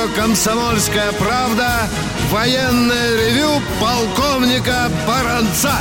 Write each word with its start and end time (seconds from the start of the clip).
радио 0.00 0.14
«Комсомольская 0.14 1.12
правда» 1.12 1.88
военное 2.30 3.16
ревю 3.16 3.60
полковника 3.80 4.90
Баранца. 5.06 5.78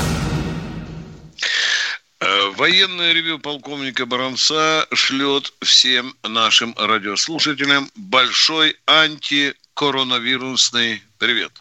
Э, 2.19 2.49
военное 2.57 3.13
ревю 3.13 3.39
полковника 3.39 4.05
Баранца 4.05 4.85
шлет 4.93 5.53
всем 5.61 6.13
нашим 6.23 6.75
радиослушателям 6.77 7.89
большой 7.95 8.75
антикоронавирусный 8.87 11.01
привет. 11.19 11.51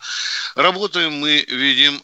Работаем 0.55 1.15
мы, 1.15 1.45
видим, 1.49 2.01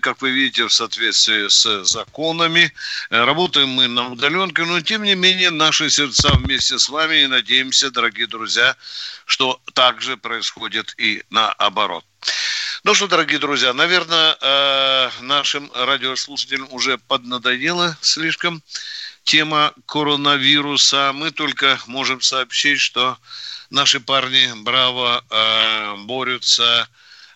как 0.00 0.20
вы 0.20 0.30
видите, 0.30 0.66
в 0.66 0.72
соответствии 0.72 1.48
с 1.48 1.84
законами. 1.84 2.72
Э, 3.10 3.24
работаем 3.24 3.70
мы 3.70 3.88
на 3.88 4.12
удаленке, 4.12 4.64
но 4.64 4.80
тем 4.82 5.02
не 5.02 5.14
менее 5.14 5.50
наши 5.50 5.90
сердца 5.90 6.30
вместе 6.34 6.78
с 6.78 6.88
вами 6.88 7.22
и 7.22 7.26
надеемся, 7.26 7.90
дорогие 7.90 8.26
друзья, 8.26 8.76
что 9.24 9.60
так 9.72 10.02
же 10.02 10.16
происходит 10.16 10.94
и 10.98 11.22
наоборот. 11.30 12.04
Ну 12.84 12.94
что, 12.94 13.08
дорогие 13.08 13.38
друзья, 13.38 13.72
наверное, 13.72 14.36
э, 14.40 15.10
нашим 15.22 15.72
радиослушателям 15.74 16.68
уже 16.70 16.98
поднадоело 16.98 17.96
слишком 18.02 18.62
тема 19.24 19.72
коронавируса. 19.86 21.12
Мы 21.14 21.30
только 21.30 21.80
можем 21.86 22.20
сообщить, 22.20 22.80
что 22.80 23.16
наши 23.72 24.00
парни 24.00 24.52
браво 24.62 25.24
э, 25.28 25.96
борются 26.04 26.88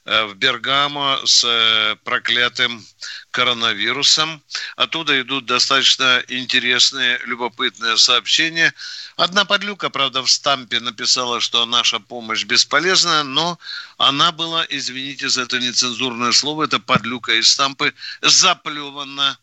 э, 0.04 0.24
в 0.26 0.34
Бергамо 0.34 1.18
с 1.24 1.96
проклятым 2.04 2.86
коронавирусом. 3.30 4.42
Оттуда 4.76 5.20
идут 5.20 5.46
достаточно 5.46 6.22
интересные, 6.28 7.18
любопытные 7.24 7.96
сообщения. 7.96 8.74
Одна 9.16 9.44
подлюка, 9.44 9.88
правда, 9.88 10.22
в 10.22 10.30
стампе 10.30 10.80
написала, 10.80 11.40
что 11.40 11.64
наша 11.64 11.98
помощь 12.00 12.44
бесполезна, 12.44 13.24
но 13.24 13.58
она 13.98 14.30
была, 14.30 14.64
извините 14.68 15.28
за 15.28 15.42
это 15.42 15.58
нецензурное 15.58 16.32
слово, 16.32 16.64
это 16.64 16.78
подлюка 16.78 17.32
из 17.32 17.50
стампы, 17.50 17.94
заплевана 18.20 19.38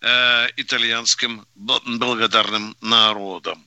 э, 0.00 0.46
итальянским 0.56 1.46
благодарным 1.54 2.76
народом. 2.80 3.66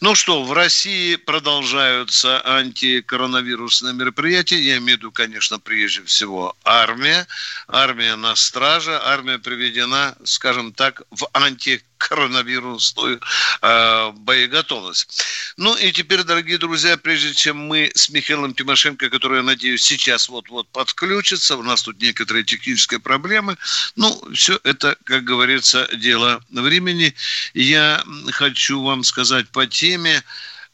Ну 0.00 0.14
что, 0.14 0.42
в 0.42 0.52
России 0.52 1.16
продолжаются 1.16 2.40
антикоронавирусные 2.44 3.94
мероприятия. 3.94 4.60
Я 4.60 4.78
имею 4.78 4.98
в 4.98 5.00
виду, 5.00 5.12
конечно, 5.12 5.58
прежде 5.58 6.02
всего 6.04 6.56
армия. 6.64 7.26
Армия 7.68 8.16
на 8.16 8.34
страже. 8.34 8.98
Армия 9.04 9.38
приведена, 9.38 10.16
скажем 10.24 10.72
так, 10.72 11.02
в 11.10 11.28
антикоронавирусные 11.32 11.93
коронавирусную 12.08 13.20
э, 13.62 14.10
боеготовность. 14.12 15.24
Ну 15.56 15.74
и 15.76 15.92
теперь, 15.92 16.22
дорогие 16.22 16.58
друзья, 16.58 16.96
прежде 16.96 17.34
чем 17.34 17.58
мы 17.58 17.90
с 17.94 18.10
Михаилом 18.10 18.54
Тимошенко, 18.54 19.10
который, 19.10 19.38
я 19.38 19.42
надеюсь, 19.42 19.82
сейчас 19.82 20.28
вот-вот 20.28 20.68
подключится, 20.68 21.56
у 21.56 21.62
нас 21.62 21.82
тут 21.82 22.00
некоторые 22.00 22.44
технические 22.44 23.00
проблемы, 23.00 23.56
ну, 23.96 24.20
все 24.32 24.58
это, 24.64 24.96
как 25.04 25.24
говорится, 25.24 25.88
дело 25.96 26.42
времени. 26.50 27.14
Я 27.54 28.02
хочу 28.32 28.82
вам 28.82 29.04
сказать 29.04 29.48
по 29.48 29.66
теме, 29.66 30.22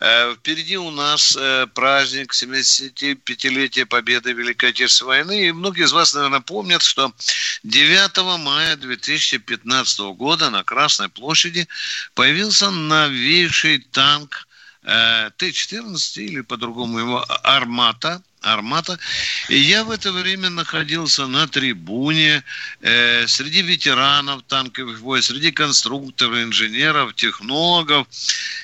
впереди 0.00 0.78
у 0.78 0.90
нас 0.90 1.36
э, 1.36 1.66
праздник 1.74 2.32
75-летия 2.32 3.84
победы 3.84 4.32
Великой 4.32 4.70
Отечественной 4.70 5.08
войны. 5.08 5.48
И 5.48 5.52
многие 5.52 5.84
из 5.84 5.92
вас, 5.92 6.14
наверное, 6.14 6.40
помнят, 6.40 6.82
что 6.82 7.12
9 7.64 8.38
мая 8.38 8.76
2015 8.76 10.00
года 10.16 10.48
на 10.48 10.64
Красной 10.64 11.10
площади 11.10 11.68
появился 12.14 12.70
новейший 12.70 13.80
танк 13.80 14.48
э, 14.84 15.30
Т-14 15.36 16.22
или 16.22 16.40
по-другому 16.40 16.98
его 16.98 17.26
«Армата», 17.42 18.22
Армата. 18.42 18.98
И 19.48 19.58
я 19.58 19.84
в 19.84 19.90
это 19.90 20.12
время 20.12 20.48
находился 20.48 21.26
на 21.26 21.46
трибуне 21.46 22.42
э, 22.80 23.26
среди 23.26 23.60
ветеранов 23.60 24.42
танковых 24.48 25.00
войск, 25.00 25.28
среди 25.28 25.50
конструкторов, 25.50 26.38
инженеров, 26.38 27.14
технологов. 27.14 28.06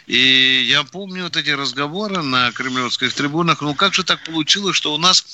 И 0.06 0.64
я 0.66 0.82
помню 0.84 1.24
вот 1.24 1.36
эти 1.36 1.50
разговоры 1.50 2.22
на 2.22 2.52
кремлевских 2.52 3.12
трибунах. 3.12 3.60
Ну, 3.60 3.74
как 3.74 3.92
же 3.92 4.02
так 4.02 4.24
получилось, 4.24 4.76
что 4.76 4.94
у 4.94 4.98
нас 4.98 5.24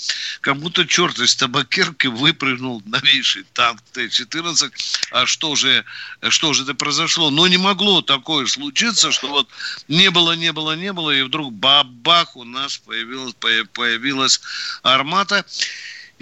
как 0.41 0.57
будто 0.57 0.87
черт 0.87 1.21
из 1.21 1.37
табакерки 1.37 2.09
выпрыгнул 2.09 2.83
новейший 2.85 3.45
танк 3.53 3.81
Т-14. 3.93 4.73
А 5.13 5.27
что 5.27 5.55
же, 5.55 5.85
что 6.31 6.53
же 6.53 6.65
это 6.65 6.75
произошло? 6.75 7.31
Но 7.31 7.47
не 7.47 7.59
могло 7.59 8.03
такое 8.03 8.47
случиться, 8.47 9.13
что 9.13 9.29
вот 9.29 9.49
не 9.87 10.11
было, 10.11 10.33
не 10.33 10.53
было, 10.53 10.75
не 10.75 10.93
было, 10.93 11.11
и 11.13 11.23
вдруг 11.23 11.53
бабах 11.53 12.37
у 12.37 12.43
нас 12.45 12.79
появилась 12.79 13.35
появилась 13.73 14.32
армата. 14.83 15.45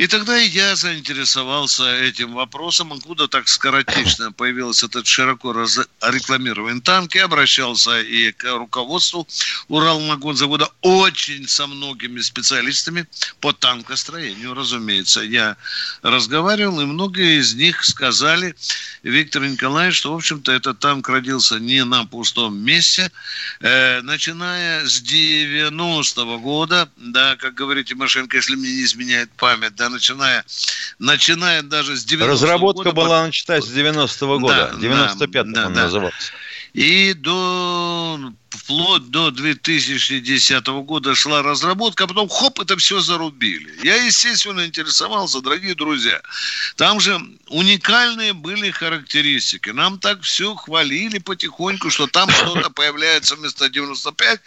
И 0.00 0.06
тогда 0.06 0.38
я 0.38 0.76
заинтересовался 0.76 1.84
этим 1.94 2.32
вопросом, 2.32 2.94
откуда 2.94 3.28
так 3.28 3.48
скоротечно 3.48 4.32
появился 4.32 4.86
этот 4.86 5.06
широко 5.06 5.52
рекламированный 5.52 6.80
танк. 6.80 7.14
Я 7.14 7.26
обращался 7.26 8.00
и 8.00 8.32
к 8.32 8.44
руководству 8.50 9.28
Уралмагонзавода 9.68 10.70
очень 10.80 11.46
со 11.46 11.66
многими 11.66 12.22
специалистами 12.22 13.06
по 13.40 13.52
танкостроению, 13.52 14.54
разумеется. 14.54 15.20
Я 15.20 15.58
разговаривал, 16.00 16.80
и 16.80 16.86
многие 16.86 17.38
из 17.38 17.52
них 17.52 17.84
сказали, 17.84 18.56
Виктор 19.02 19.42
Николаевич, 19.42 19.96
что, 19.96 20.14
в 20.14 20.16
общем-то, 20.16 20.50
этот 20.50 20.78
танк 20.78 21.10
родился 21.10 21.58
не 21.58 21.84
на 21.84 22.06
пустом 22.06 22.56
месте. 22.56 23.12
Э, 23.60 24.00
начиная 24.00 24.86
с 24.86 25.02
90-го 25.02 26.38
года, 26.38 26.88
да, 26.96 27.36
как 27.36 27.52
говорит 27.52 27.88
Тимошенко, 27.88 28.38
если 28.38 28.54
мне 28.54 28.76
не 28.76 28.84
изменяет 28.84 29.30
память, 29.32 29.74
да, 29.76 29.89
начиная, 29.90 30.44
начиная 30.98 31.62
даже 31.62 31.96
с 31.96 32.06
90-го 32.06 32.26
Разработка 32.26 32.84
года, 32.84 32.94
была 32.94 33.26
начата 33.26 33.60
с 33.60 33.68
90-го 33.68 34.38
года, 34.38 34.74
да, 34.74 34.86
95-м 34.86 35.52
да, 35.52 35.66
он 35.66 35.74
да, 35.74 35.82
назывался. 35.82 36.32
И 36.72 37.14
до 37.14 38.32
вплоть 38.50 39.10
до 39.10 39.30
2010 39.30 40.66
года 40.66 41.14
шла 41.14 41.42
разработка, 41.42 42.04
а 42.04 42.06
потом 42.06 42.28
хоп, 42.28 42.60
это 42.60 42.76
все 42.76 43.00
зарубили. 43.00 43.72
Я, 43.82 43.96
естественно, 43.96 44.66
интересовался, 44.66 45.40
дорогие 45.40 45.74
друзья. 45.74 46.20
Там 46.76 47.00
же 47.00 47.20
уникальные 47.48 48.32
были 48.32 48.70
характеристики. 48.70 49.70
Нам 49.70 49.98
так 49.98 50.22
все 50.22 50.54
хвалили 50.54 51.18
потихоньку, 51.18 51.90
что 51.90 52.06
там 52.06 52.30
что-то 52.30 52.70
появляется 52.70 53.36
вместо 53.36 53.68
95. 53.68 54.40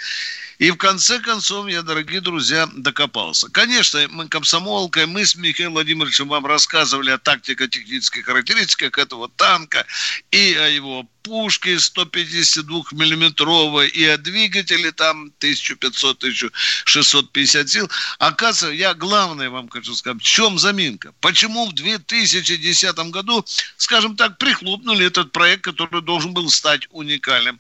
И 0.60 0.72
в 0.72 0.78
конце 0.78 1.20
концов 1.20 1.68
я, 1.68 1.82
дорогие 1.82 2.22
друзья, 2.22 2.68
докопался. 2.74 3.50
Конечно, 3.50 4.08
мы 4.10 4.28
комсомолкой, 4.28 5.06
мы 5.06 5.26
с 5.26 5.36
Михаилом 5.36 5.74
Владимировичем 5.74 6.28
вам 6.28 6.46
рассказывали 6.46 7.10
о 7.10 7.18
тактико-технических 7.18 8.26
характеристиках 8.26 8.98
этого 8.98 9.30
танка 9.30 9.86
и 10.32 10.54
о 10.54 10.68
его 10.68 11.08
пушке 11.24 11.76
152-миллиметровой 11.76 13.88
и 13.88 14.06
о 14.06 14.18
двигателе 14.18 14.92
там 14.92 15.32
1500-1650 15.40 17.68
сил. 17.68 17.90
Оказывается, 18.20 18.78
я 18.78 18.94
главное 18.94 19.50
вам 19.50 19.70
хочу 19.70 19.96
сказать, 19.96 20.22
в 20.22 20.26
чем 20.26 20.60
заминка? 20.60 21.14
Почему 21.22 21.68
в 21.68 21.74
2010 21.74 22.96
году, 23.10 23.46
скажем 23.78 24.16
так, 24.16 24.38
прихлопнули 24.38 25.08
этот 25.08 25.32
проект, 25.32 25.64
который 25.64 26.02
должен 26.02 26.34
был 26.34 26.50
стать 26.50 26.88
уникальным? 26.92 27.60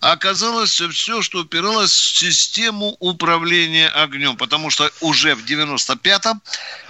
Оказалось 0.00 0.80
все, 0.80 1.22
что 1.22 1.40
упиралось 1.40 1.90
в 1.90 2.18
систему 2.18 2.96
управления 3.00 3.88
огнем, 3.88 4.36
потому 4.36 4.70
что 4.70 4.90
уже 5.00 5.34
в 5.34 5.44
95-м 5.44 6.40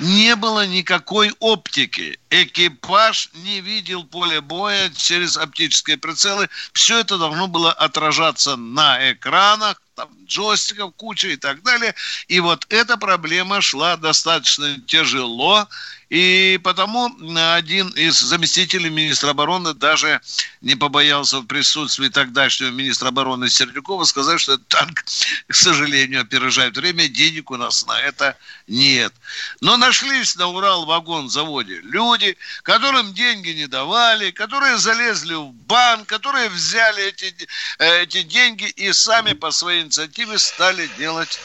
не 0.01 0.37
было 0.37 0.67
никакой 0.67 1.33
оптики. 1.39 2.19
Экипаж 2.31 3.31
не 3.35 3.61
видел 3.61 4.05
поле 4.05 4.41
боя 4.41 4.91
через 4.97 5.37
оптические 5.37 5.94
прицелы. 5.97 6.49
Все 6.73 7.01
это 7.01 7.19
должно 7.19 7.49
было 7.49 7.73
отражаться 7.73 8.57
на 8.57 9.13
экранах, 9.13 9.81
там, 9.95 10.09
джойстиков 10.27 10.95
куча 10.97 11.29
и 11.29 11.37
так 11.37 11.63
далее. 11.63 11.95
И 12.29 12.41
вот 12.41 12.67
эта 12.69 12.97
проблема 12.97 13.61
шла 13.61 13.97
достаточно 13.97 14.79
тяжело, 14.81 15.69
и 16.15 16.61
потому 16.63 17.11
один 17.57 17.89
из 17.89 18.21
заместителей 18.21 18.89
министра 18.89 19.31
обороны 19.31 19.75
даже 19.75 20.21
не 20.61 20.77
побоялся 20.77 21.41
в 21.41 21.47
присутствии 21.47 22.09
тогдашнего 22.09 22.71
министра 22.71 23.09
обороны 23.09 23.51
Сердюкова 23.51 24.05
сказать, 24.05 24.41
что 24.41 24.53
этот 24.53 24.69
танк, 24.69 25.05
к 25.49 25.55
сожалению, 25.55 26.21
опережает 26.21 26.77
время, 26.77 27.09
денег 27.09 27.51
у 27.51 27.57
нас 27.57 27.85
на 27.87 28.01
это 28.01 28.39
нет. 28.69 29.13
Но 29.61 29.77
нашлись 29.77 30.37
на 30.37 30.47
Урал-вагон-заводе 30.47 31.81
люди, 31.81 32.37
которым 32.63 33.13
деньги 33.13 33.49
не 33.49 33.67
давали, 33.67 34.31
которые 34.31 34.79
залезли 34.79 35.35
в 35.35 35.51
банк, 35.53 36.07
которые 36.07 36.49
взяли 36.49 37.09
эти, 37.09 37.35
э, 37.81 38.03
эти 38.03 38.23
деньги 38.23 38.67
и 38.67 38.93
сами 38.93 39.33
по 39.33 39.51
своей 39.51 39.83
инициативе 39.83 40.39
стали 40.39 40.89
делать 40.97 41.41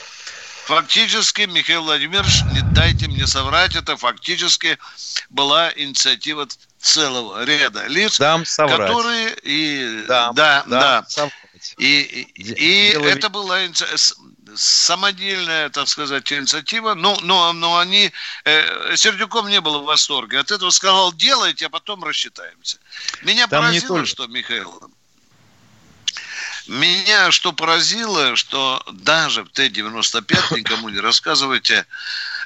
Фактически, 0.70 1.42
Михаил 1.42 1.82
Владимирович, 1.82 2.44
не 2.54 2.62
дайте 2.76 3.08
мне 3.08 3.26
соврать, 3.26 3.76
это 3.76 3.98
фактически 3.98 4.78
была 5.32 5.74
инициатива 5.76 6.48
целого 6.80 7.44
ряда 7.44 7.88
лиц, 7.88 8.20
Дам 8.20 8.46
соврать. 8.46 8.88
которые 8.88 9.36
и 9.42 10.06
Дам, 10.08 10.36
да, 10.36 10.64
да, 10.68 11.04
да. 11.16 11.30
И, 11.80 12.28
и, 12.36 12.54
и 12.54 12.90
это 13.04 13.30
была 13.30 13.58
самодельная, 14.54 15.72
так 15.72 15.88
сказать, 15.88 16.32
инициатива, 16.32 16.94
но, 16.94 17.18
но, 17.24 17.52
но 17.52 17.80
они, 17.80 18.12
э, 18.46 18.96
Сердюком 18.96 19.50
не 19.50 19.62
было 19.62 19.80
в 19.80 19.86
восторге. 19.86 20.38
От 20.38 20.52
этого 20.52 20.70
сказал, 20.70 21.12
делайте, 21.14 21.66
а 21.66 21.70
потом 21.70 22.04
рассчитаемся. 22.04 22.78
Меня 23.24 23.48
Там 23.48 23.64
поразило, 23.64 24.06
что, 24.06 24.28
Михаил, 24.28 24.92
меня 26.70 27.32
что 27.32 27.52
поразило, 27.52 28.36
что 28.36 28.84
даже 28.92 29.44
в 29.44 29.50
Т-95 29.50 30.58
никому 30.58 30.90
не 30.90 31.00
рассказывайте, 31.00 31.86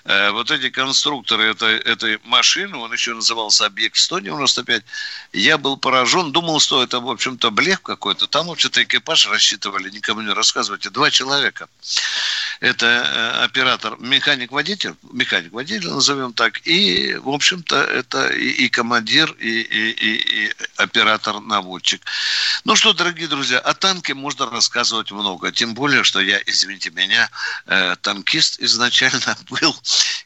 вот 0.06 0.52
эти 0.52 0.70
конструкторы 0.70 1.46
этой, 1.46 1.78
этой 1.78 2.20
машины, 2.26 2.76
он 2.78 2.92
еще 2.92 3.14
назывался 3.14 3.66
объект 3.66 3.98
195, 3.98 4.84
я 5.32 5.58
был 5.58 5.78
поражен, 5.78 6.32
думал, 6.32 6.60
что 6.60 6.84
это, 6.84 7.00
в 7.00 7.10
общем-то, 7.10 7.52
блеф 7.52 7.80
какой-то. 7.82 8.28
Там, 8.28 8.48
вообще-то, 8.48 8.84
экипаж 8.84 9.28
рассчитывали, 9.28 9.90
никому 9.90 10.22
не 10.22 10.34
рассказывайте, 10.34 10.90
два 10.90 11.10
человека. 11.10 11.70
Это 12.60 12.86
э, 12.86 13.44
оператор, 13.44 13.98
механик-водитель, 14.00 14.96
механик-водитель, 15.12 15.90
назовем 15.90 16.34
так, 16.34 16.66
и, 16.66 17.16
в 17.16 17.30
общем-то, 17.30 17.76
это 17.76 18.28
и, 18.28 18.66
и 18.66 18.70
командир, 18.70 19.32
и, 19.40 19.62
и, 19.62 19.92
и, 19.92 20.46
и 20.46 20.52
оператор-наводчик. 20.78 22.02
Ну 22.64 22.76
что, 22.76 22.94
дорогие 22.94 23.28
друзья, 23.28 23.60
о 23.60 23.74
танке 23.74 24.14
можно 24.14 24.50
рассказывать 24.50 25.12
много, 25.12 25.52
тем 25.52 25.74
более, 25.74 26.04
что 26.04 26.22
я, 26.22 26.40
извините 26.46 26.92
меня, 26.92 27.30
э, 27.66 27.96
танкист 28.02 28.62
изначально 28.62 29.38
был, 29.50 29.76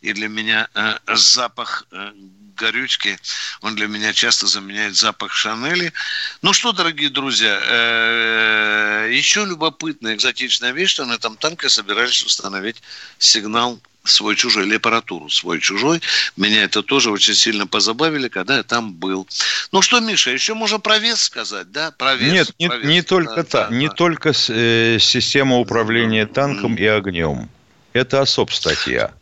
и 0.01 0.13
для 0.13 0.27
меня 0.27 0.67
э, 0.73 0.97
запах 1.15 1.85
э, 1.91 2.11
горючки, 2.57 3.17
он 3.61 3.75
для 3.75 3.87
меня 3.87 4.13
часто 4.13 4.47
заменяет 4.47 4.95
запах 4.95 5.33
Шанели. 5.33 5.93
Ну 6.41 6.53
что, 6.53 6.71
дорогие 6.73 7.09
друзья, 7.09 7.59
э, 7.61 9.09
еще 9.13 9.45
любопытная 9.45 10.15
экзотичная 10.15 10.71
вещь, 10.71 10.91
что 10.91 11.05
на 11.05 11.13
этом 11.13 11.37
танке 11.37 11.69
собирались 11.69 12.23
установить 12.23 12.81
сигнал 13.19 13.79
свой-чужой, 14.03 14.65
или 14.65 14.75
аппаратуру 14.75 15.29
свой-чужой. 15.29 16.01
Меня 16.37 16.63
это 16.63 16.81
тоже 16.81 17.11
очень 17.11 17.33
сильно 17.33 17.67
позабавили, 17.67 18.29
когда 18.29 18.57
я 18.57 18.63
там 18.63 18.93
был. 18.93 19.27
Ну 19.71 19.81
что, 19.81 19.99
Миша, 19.99 20.31
еще 20.31 20.53
можно 20.53 20.79
про 20.79 20.97
вес 20.97 21.21
сказать, 21.21 21.71
да? 21.71 21.91
Про 21.91 22.15
вес, 22.15 22.31
Нет, 22.31 22.53
не, 22.57 22.67
вес, 22.67 22.85
не 22.85 23.01
только, 23.01 23.35
да, 23.35 23.43
та, 23.43 23.67
да, 23.67 23.75
не 23.75 23.87
да. 23.87 23.93
только 23.93 24.31
э, 24.47 24.97
система 24.99 25.57
управления 25.57 26.25
танком 26.25 26.75
и 26.75 26.85
огнем. 26.85 27.49
Это 27.93 28.21
особ 28.21 28.51
статья. 28.53 29.13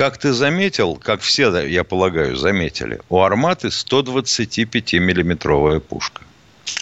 Как 0.00 0.16
ты 0.16 0.32
заметил, 0.32 0.96
как 0.96 1.20
все, 1.20 1.54
я 1.58 1.84
полагаю, 1.84 2.34
заметили, 2.34 3.02
у 3.10 3.20
«Арматы» 3.20 3.68
125-миллиметровая 3.68 5.80
пушка. 5.80 6.22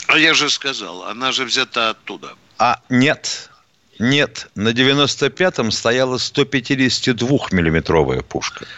А 0.06 0.17
я 0.17 0.35
же 0.35 0.49
сказал, 0.49 1.03
она 1.03 1.32
же 1.32 1.44
взята 1.44 1.91
оттуда. 1.91 2.35
А 2.59 2.81
нет, 2.88 3.50
нет, 3.99 4.49
на 4.55 4.69
95-м 4.69 5.73
стояла 5.73 6.19
152-миллиметровая 6.19 8.23
пушка. 8.23 8.69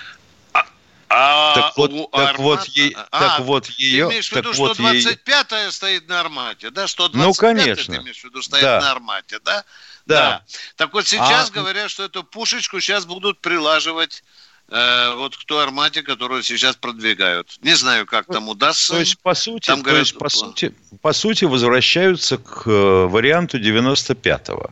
А, 0.54 0.64
а 1.10 1.54
так 1.54 1.76
вот, 1.76 1.92
у 1.92 2.06
так 2.06 2.30
армата... 2.30 2.42
вот, 2.42 2.64
е... 2.68 2.96
а, 3.10 3.20
так 3.20 3.40
вот 3.40 3.66
ее... 3.66 4.06
Ты 4.06 4.12
имеешь 4.12 4.30
в 4.30 4.36
виду, 4.36 4.54
вот 4.54 4.78
125-я 4.78 5.64
ее... 5.64 5.70
стоит 5.70 6.08
на 6.08 6.18
армате, 6.18 6.70
да? 6.70 6.88
125 6.88 7.26
ну, 7.26 7.34
конечно. 7.34 7.94
ты 7.94 8.00
имеешь 8.00 8.20
в 8.20 8.24
виду 8.24 8.40
стоит 8.40 8.62
да. 8.62 8.80
на 8.80 8.92
армате, 8.92 9.38
да? 9.44 9.66
Да. 10.06 10.16
да. 10.16 10.44
Так 10.76 10.92
вот 10.92 11.06
сейчас 11.06 11.50
а... 11.50 11.52
говорят, 11.52 11.90
что 11.90 12.04
эту 12.04 12.24
пушечку 12.24 12.80
сейчас 12.80 13.06
будут 13.06 13.40
прилаживать 13.40 14.22
э, 14.68 15.14
вот 15.14 15.36
к 15.36 15.44
той 15.44 15.62
армате, 15.62 16.02
которую 16.02 16.42
сейчас 16.42 16.76
продвигают. 16.76 17.58
Не 17.62 17.74
знаю, 17.74 18.06
как 18.06 18.26
там 18.26 18.48
удастся. 18.48 18.94
То 18.94 19.00
есть, 19.00 19.18
по 19.20 19.34
сути, 19.34 19.66
там, 19.66 19.82
говорят... 19.82 20.06
есть, 20.06 20.18
по 20.18 20.28
сути, 20.28 20.74
по 21.02 21.12
сути 21.12 21.44
возвращаются 21.44 22.38
к 22.38 22.66
э, 22.66 23.06
варианту 23.06 23.58
95-го. 23.58 24.70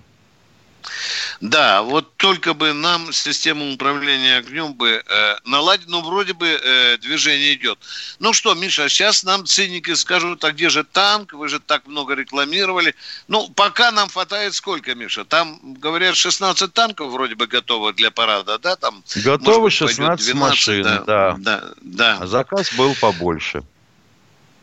Да, 1.40 1.82
вот 1.82 2.16
только 2.16 2.52
бы 2.52 2.72
нам 2.72 3.12
систему 3.12 3.72
управления 3.72 4.38
огнем 4.38 4.74
бы 4.74 5.02
э, 5.06 5.36
наладить, 5.44 5.88
ну, 5.88 6.02
вроде 6.02 6.32
бы 6.32 6.48
э, 6.48 6.98
движение 6.98 7.54
идет. 7.54 7.78
Ну 8.18 8.32
что, 8.32 8.54
Миша, 8.54 8.88
сейчас 8.88 9.22
нам 9.22 9.46
циники 9.46 9.94
скажут, 9.94 10.42
а 10.44 10.50
где 10.50 10.68
же 10.68 10.82
танк? 10.82 11.32
Вы 11.32 11.48
же 11.48 11.60
так 11.60 11.86
много 11.86 12.14
рекламировали. 12.14 12.94
Ну, 13.28 13.48
пока 13.50 13.92
нам 13.92 14.08
хватает 14.08 14.54
сколько, 14.54 14.96
Миша? 14.96 15.24
Там, 15.24 15.74
говорят, 15.74 16.16
16 16.16 16.72
танков 16.72 17.12
вроде 17.12 17.36
бы 17.36 17.46
готовы 17.46 17.92
для 17.92 18.10
парада, 18.10 18.58
да? 18.58 18.74
Там, 18.74 19.04
Готовы 19.24 19.70
16 19.70 19.98
12, 19.98 20.34
машин, 20.34 20.82
да, 20.82 21.04
да. 21.04 21.36
да, 21.38 21.64
да. 21.82 22.18
А 22.20 22.26
заказ 22.26 22.72
был 22.74 22.96
побольше. 23.00 23.62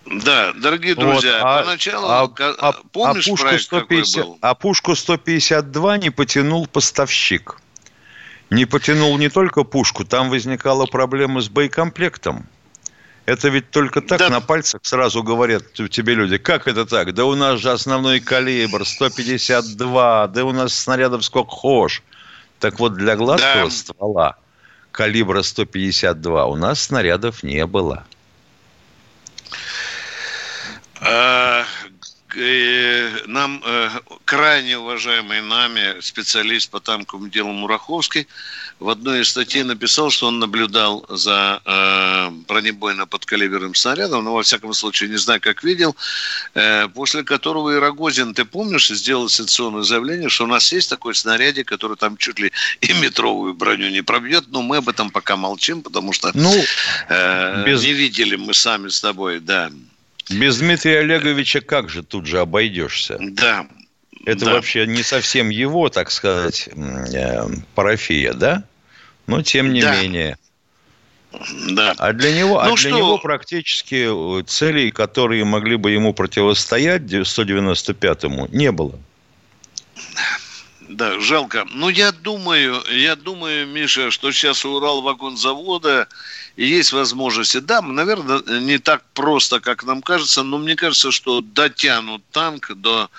Да, 0.05 0.53
дорогие 0.53 0.93
друзья, 0.93 1.39
вот, 1.39 1.47
а, 1.47 1.63
поначалу, 1.63 2.07
а, 2.07 2.31
а, 2.59 2.73
помнишь 2.91 3.27
а 3.27 3.31
пушку 3.31 3.45
проект 3.45 3.63
150, 3.63 4.15
какой 4.15 4.23
был? 4.23 4.37
А 4.41 4.53
пушку 4.53 4.95
152 4.95 5.97
не 5.97 6.09
потянул 6.11 6.67
поставщик. 6.67 7.57
Не 8.51 8.65
потянул 8.65 9.17
не 9.17 9.29
только 9.29 9.63
пушку, 9.63 10.05
там 10.05 10.29
возникала 10.29 10.85
проблема 10.85 11.41
с 11.41 11.49
боекомплектом. 11.49 12.47
Это 13.25 13.49
ведь 13.49 13.71
только 13.71 14.01
так 14.01 14.19
да. 14.19 14.29
на 14.29 14.39
пальцах 14.39 14.81
сразу 14.83 15.23
говорят 15.23 15.73
тебе 15.73 16.13
люди. 16.13 16.37
Как 16.37 16.67
это 16.67 16.85
так? 16.85 17.15
Да 17.15 17.25
у 17.25 17.33
нас 17.33 17.59
же 17.59 17.71
основной 17.71 18.19
калибр 18.19 18.85
152, 18.85 20.27
да 20.27 20.45
у 20.45 20.51
нас 20.51 20.75
снарядов 20.75 21.25
сколько 21.25 21.49
хошь. 21.49 22.03
Так 22.59 22.79
вот, 22.79 22.93
для 22.93 23.15
гладкого 23.15 23.65
да. 23.65 23.69
ствола 23.71 24.35
калибра 24.91 25.41
152 25.41 26.45
у 26.45 26.55
нас 26.55 26.81
снарядов 26.81 27.41
не 27.41 27.65
было. 27.65 28.05
А, 31.07 31.65
нам 33.27 33.61
э, 33.63 33.89
крайне 34.25 34.77
уважаемый 34.77 35.41
нами 35.41 36.01
специалист 36.01 36.69
по 36.69 36.79
танковым 36.79 37.29
делам 37.29 37.55
Мураховский 37.55 38.27
в 38.79 38.89
одной 38.89 39.21
из 39.21 39.29
статей 39.29 39.63
написал, 39.63 40.09
что 40.09 40.27
он 40.27 40.39
наблюдал 40.39 41.05
за 41.07 41.61
э, 41.63 42.29
бронебойно-подкалиберным 42.47 43.73
снарядом, 43.73 44.25
но 44.25 44.33
во 44.33 44.43
всяком 44.43 44.73
случае 44.73 45.09
не 45.09 45.17
знаю, 45.17 45.39
как 45.39 45.63
видел, 45.63 45.95
э, 46.55 46.87
после 46.89 47.23
которого 47.23 47.75
и 47.75 47.79
Рогозин, 47.79 48.33
ты 48.33 48.43
помнишь, 48.43 48.89
сделал 48.89 49.29
сенсационное 49.29 49.83
заявление, 49.83 50.27
что 50.27 50.43
у 50.43 50.47
нас 50.47 50.71
есть 50.73 50.89
такой 50.89 51.15
снарядик, 51.15 51.67
который 51.67 51.95
там 51.95 52.17
чуть 52.17 52.39
ли 52.39 52.51
и 52.81 52.93
метровую 52.93 53.53
броню 53.53 53.89
не 53.89 54.01
пробьет, 54.01 54.45
но 54.47 54.61
мы 54.61 54.77
об 54.77 54.89
этом 54.89 55.09
пока 55.09 55.37
молчим, 55.37 55.81
потому 55.81 56.11
что 56.11 56.31
ну, 56.33 56.53
э, 57.09 57.63
без... 57.65 57.83
не 57.83 57.93
видели 57.93 58.35
мы 58.35 58.53
сами 58.53 58.89
с 58.89 58.99
тобой, 58.99 59.39
да. 59.39 59.71
Без 60.29 60.57
Дмитрия 60.57 60.99
Олеговича 60.99 61.61
как 61.61 61.89
же 61.89 62.03
тут 62.03 62.25
же 62.25 62.39
обойдешься? 62.39 63.17
Да. 63.19 63.67
Это 64.25 64.45
да. 64.45 64.53
вообще 64.53 64.87
не 64.87 65.03
совсем 65.03 65.49
его, 65.49 65.89
так 65.89 66.09
сказать, 66.09 66.67
э, 66.75 67.47
парафия, 67.75 68.33
да? 68.33 68.63
Но 69.27 69.43
тем 69.43 69.71
не 69.71 69.81
да. 69.81 70.01
менее. 70.01 70.37
Да. 71.69 71.93
А 71.97 72.13
для 72.13 72.33
него, 72.33 72.59
а 72.59 72.67
ну 72.67 72.73
а 72.73 72.77
для 72.77 72.91
него 72.91 73.17
практически 73.17 74.39
э, 74.39 74.43
целей, 74.43 74.91
которые 74.91 75.43
могли 75.45 75.75
бы 75.75 75.91
ему 75.91 76.13
противостоять 76.13 77.03
195-му, 77.03 78.47
не 78.51 78.71
было. 78.71 78.99
Да, 80.87 81.19
жалко. 81.19 81.65
Ну, 81.71 81.89
я 81.89 82.11
думаю, 82.11 82.83
я 82.91 83.15
думаю, 83.15 83.67
Миша, 83.67 84.11
что 84.11 84.31
сейчас 84.31 84.65
у 84.65 84.73
Уралвагонзавода 84.75 86.07
есть 86.57 86.93
возможности. 86.93 87.57
Да, 87.57 87.81
наверное, 87.81 88.41
не 88.59 88.77
так 88.77 89.03
просто, 89.13 89.59
как 89.59 89.83
нам 89.83 90.01
кажется, 90.01 90.43
но 90.43 90.57
мне 90.57 90.75
кажется, 90.75 91.11
что 91.11 91.41
дотянут 91.41 92.23
танк 92.31 92.71
до 92.75 93.09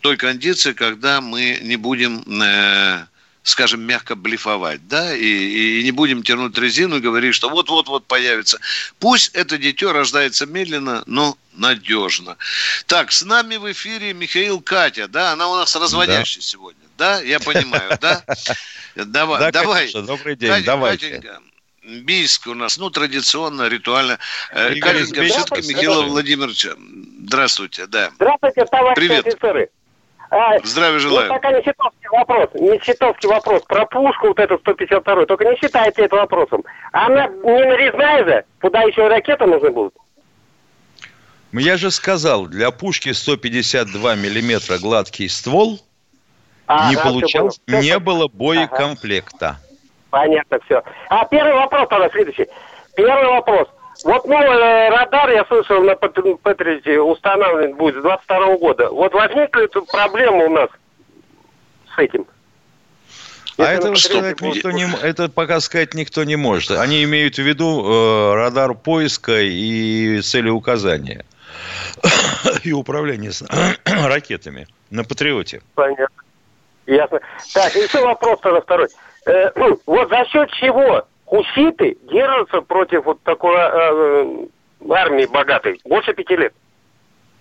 той 0.00 0.16
кондиции, 0.16 0.72
когда 0.72 1.20
мы 1.20 1.58
не 1.62 1.76
будем, 1.76 2.24
э, 2.42 3.04
скажем, 3.42 3.82
мягко 3.82 4.14
блефовать, 4.16 4.88
да, 4.88 5.14
и, 5.14 5.80
и 5.80 5.82
не 5.84 5.90
будем 5.90 6.22
тянуть 6.22 6.56
резину 6.56 6.96
и 6.96 7.00
говорить, 7.00 7.34
что 7.34 7.50
вот-вот-вот 7.50 8.06
появится. 8.06 8.58
Пусть 8.98 9.34
это 9.34 9.58
дитё 9.58 9.92
рождается 9.92 10.46
медленно, 10.46 11.02
но 11.06 11.36
надежно. 11.60 12.36
Так, 12.86 13.12
с 13.12 13.22
нами 13.24 13.56
в 13.56 13.70
эфире 13.70 14.12
Михаил 14.12 14.60
Катя, 14.60 15.06
да, 15.06 15.32
она 15.32 15.48
у 15.48 15.54
нас 15.56 15.76
разводящая 15.76 16.42
да. 16.42 16.46
сегодня, 16.46 16.82
да, 16.98 17.20
я 17.20 17.38
понимаю, 17.38 17.98
да? 18.00 18.24
Давай, 18.96 19.52
давай. 19.52 19.92
Добрый 19.92 20.34
день, 20.36 20.64
давайте. 20.64 21.22
Бийск 21.82 22.46
у 22.48 22.54
нас, 22.54 22.76
ну, 22.76 22.90
традиционно, 22.90 23.68
ритуально. 23.68 24.18
Э, 24.52 24.74
Катенька, 24.74 25.22
все-таки 25.22 25.66
Михаила 25.68 26.02
Владимировича. 26.02 26.70
Здравствуйте, 27.24 27.86
да. 27.86 28.10
Здравствуйте, 28.16 28.64
товарищи 28.66 28.96
Привет. 28.96 29.26
офицеры. 29.26 29.70
А, 30.30 30.58
Здравия 30.62 30.98
желаю. 30.98 31.28
Вот 31.28 31.36
пока 31.36 31.52
не 31.52 31.62
читовский 31.64 32.08
вопрос, 32.12 32.48
не 32.54 32.80
читовский 32.80 33.28
вопрос 33.28 33.62
про 33.62 33.86
пушку 33.86 34.28
вот 34.28 34.38
эту 34.38 34.58
152 34.58 35.26
только 35.26 35.44
не 35.44 35.56
считайте 35.56 36.02
это 36.02 36.16
вопросом. 36.16 36.64
Она 36.92 37.26
не 37.26 37.64
нарезная 37.64 38.24
же, 38.24 38.44
куда 38.60 38.82
еще 38.82 39.08
ракеты 39.08 39.46
нужны 39.46 39.70
будут? 39.70 39.94
Я 41.52 41.76
же 41.76 41.90
сказал, 41.90 42.46
для 42.46 42.70
пушки 42.70 43.12
152 43.12 44.14
миллиметра 44.14 44.78
гладкий 44.78 45.28
ствол 45.28 45.80
а, 46.66 46.90
не 46.90 46.96
да, 46.96 47.02
получал, 47.02 47.50
не 47.66 47.98
было 47.98 48.28
боекомплекта. 48.28 49.48
Ага. 49.48 49.60
Понятно 50.10 50.58
все. 50.64 50.82
А 51.08 51.24
первый 51.24 51.54
вопрос 51.54 51.88
тогда 51.88 52.08
следующий. 52.10 52.46
Первый 52.96 53.26
вопрос. 53.26 53.68
Вот 54.04 54.24
новый 54.26 54.56
э, 54.56 54.88
радар, 54.90 55.30
я 55.30 55.44
слышал, 55.44 55.82
на 55.82 55.94
Патриоте 55.94 57.00
установлен 57.00 57.76
будет 57.76 57.96
с 57.96 58.02
22 58.02 58.56
года. 58.56 58.88
Вот 58.90 59.12
возникли 59.12 59.66
тут 59.66 59.90
проблемы 59.90 60.46
у 60.46 60.50
нас 60.50 60.70
с 61.94 61.98
этим? 61.98 62.26
А 63.58 63.64
это, 63.64 63.94
сказать 63.94 64.40
никто 64.40 64.70
не, 64.70 64.88
это 65.02 65.28
пока 65.28 65.60
сказать 65.60 65.94
никто 65.94 66.24
не 66.24 66.36
может. 66.36 66.70
Они 66.70 67.04
имеют 67.04 67.34
в 67.34 67.42
виду 67.42 67.84
э, 67.84 68.34
радар 68.34 68.74
поиска 68.74 69.40
и 69.40 70.20
цели 70.22 70.48
указания 70.48 71.24
и 72.64 72.72
управление 72.72 73.32
с, 73.32 73.44
ракетами 73.84 74.66
на 74.90 75.04
Патриоте. 75.04 75.62
Понятно. 75.74 76.08
Ясно. 76.86 77.20
Так, 77.54 77.74
еще 77.74 78.04
вопрос 78.04 78.40
тогда 78.40 78.60
второй. 78.60 78.88
Э, 79.26 79.50
ну, 79.54 79.80
вот 79.86 80.08
за 80.08 80.24
счет 80.26 80.50
чего 80.52 81.06
хуситы 81.24 81.96
держатся 82.10 82.60
против 82.62 83.04
вот 83.04 83.22
такой 83.22 83.56
э, 83.56 84.46
армии 84.90 85.26
богатой? 85.26 85.80
Больше 85.84 86.12
пяти 86.14 86.36
лет. 86.36 86.52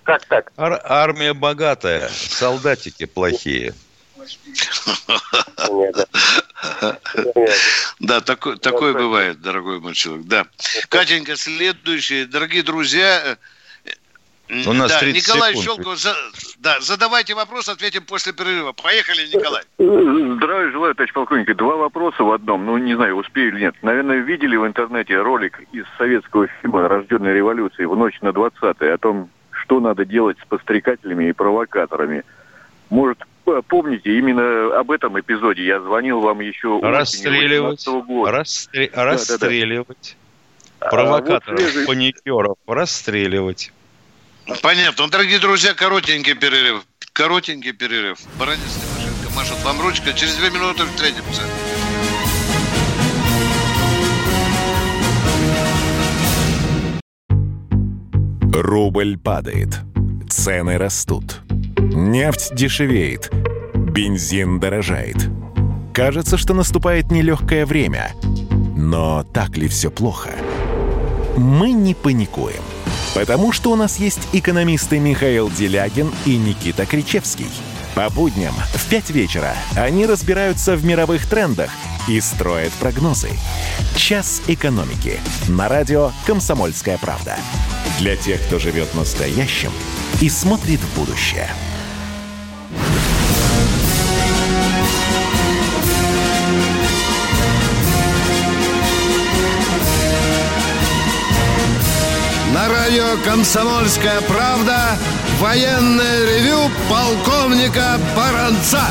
Как 0.04 0.26
так? 0.26 0.52
Ар- 0.58 0.82
армия 0.84 1.34
богатая, 1.34 2.10
солдатики 2.10 3.06
плохие. 3.06 3.74
Да, 8.00 8.22
такое, 8.22 8.58
такое 8.58 8.94
бывает, 8.94 9.42
дорогой 9.42 9.80
мой 9.80 9.94
человек. 9.94 10.26
Да. 10.28 10.46
Катенька, 10.90 11.36
следующий. 11.36 12.26
Дорогие 12.26 12.64
друзья, 12.64 13.38
у 14.50 14.74
нас 14.74 14.92
да, 14.92 15.00
30 15.00 15.28
Николай 15.28 15.56
секунд. 15.56 15.66
Щелков, 15.66 16.00
за, 16.00 16.16
да, 16.58 16.80
задавайте 16.82 17.36
вопрос, 17.36 17.70
ответим 17.70 18.04
после 18.04 18.34
перерыва. 18.34 18.72
Поехали, 18.72 19.28
Николай. 19.28 19.64
Здравия 19.78 20.72
желаю, 20.72 20.96
товарищ 20.96 21.14
полковник. 21.14 21.56
Два 21.56 21.76
вопроса 21.76 22.24
в 22.24 22.32
одном. 22.32 22.66
Ну, 22.66 22.78
не 22.78 22.96
знаю, 22.96 23.16
успею 23.16 23.50
или 23.50 23.62
нет. 23.62 23.76
Наверное, 23.82 24.18
видели 24.18 24.56
в 24.56 24.66
интернете 24.66 25.22
ролик 25.22 25.62
из 25.72 25.86
советского 25.98 26.48
фильма 26.48 26.88
«Рожденная 26.88 27.34
революция» 27.34 27.88
в 27.88 27.96
ночь 27.96 28.20
на 28.22 28.30
20-е 28.30 28.94
о 28.94 28.98
том, 28.98 29.30
что 29.52 29.80
надо 29.80 30.06
делать 30.06 30.38
с 30.42 30.46
подстрекателями 30.46 31.30
и 31.30 31.32
провокаторами. 31.32 32.24
Может, 32.90 33.20
помните, 33.68 34.18
именно 34.18 34.80
об 34.80 34.90
этом 34.90 35.20
эпизоде 35.20 35.64
я 35.64 35.80
звонил 35.80 36.22
вам 36.22 36.40
еще 36.40 36.80
Расстреливать. 36.82 37.86
Года. 37.86 38.32
Расстрел... 38.32 38.90
Да, 38.96 39.06
расстреливать. 39.06 40.18
Да, 40.80 40.86
да. 40.86 40.90
Провокаторов, 40.90 41.44
а 41.48 41.52
вот 41.52 41.60
свежий... 41.60 41.88
паникеров 41.88 42.58
расстреливать. 42.66 43.72
Понятно. 44.62 45.06
Ну, 45.06 45.10
дорогие 45.10 45.40
друзья, 45.40 45.74
коротенький 45.74 46.34
перерыв. 46.34 46.84
Коротенький 47.14 47.72
перерыв. 47.74 48.20
Баранец 48.38 48.60
Тимошенко 48.60 49.36
машет 49.36 49.64
вам 49.64 49.82
ручка. 49.82 50.14
Через 50.14 50.36
две 50.36 50.50
минуты 50.50 50.86
встретимся. 50.86 51.42
Рубль 58.54 59.18
падает. 59.18 59.80
Цены 60.30 60.78
растут. 60.78 61.42
Нефть 61.78 62.54
дешевеет. 62.56 63.32
Бензин 63.74 64.60
дорожает. 64.60 65.30
Кажется, 65.94 66.38
что 66.38 66.54
наступает 66.54 67.12
нелегкое 67.12 67.66
время. 67.66 68.14
Но 68.76 69.24
так 69.24 69.58
ли 69.58 69.68
все 69.68 69.90
плохо? 69.90 70.32
Мы 71.38 71.72
не 71.72 71.94
паникуем. 71.94 72.62
Потому 73.14 73.52
что 73.52 73.72
у 73.72 73.76
нас 73.76 73.98
есть 73.98 74.28
экономисты 74.34 75.00
Михаил 75.00 75.50
Делягин 75.50 76.14
и 76.26 76.38
Никита 76.38 76.86
Кричевский. 76.86 77.50
По 77.96 78.10
будням 78.10 78.54
в 78.74 78.90
5 78.90 79.10
вечера 79.10 79.56
они 79.76 80.06
разбираются 80.06 80.76
в 80.76 80.86
мировых 80.86 81.28
трендах 81.28 81.72
и 82.08 82.22
строят 82.22 82.72
прогнозы. 82.74 83.32
«Час 83.96 84.42
экономики» 84.48 85.20
на 85.48 85.68
радио 85.68 86.12
«Комсомольская 86.26 86.98
правда». 86.98 87.36
Для 88.00 88.16
тех, 88.16 88.42
кто 88.46 88.60
живет 88.60 88.94
настоящим 88.96 89.72
и 90.22 90.30
смотрит 90.30 90.80
в 90.80 90.96
будущее. 90.98 91.50
Радио 102.90 103.24
«Комсомольская 103.24 104.20
правда» 104.22 104.98
военное 105.38 106.26
ревю 106.26 106.72
полковника 106.90 108.00
Баранца. 108.16 108.84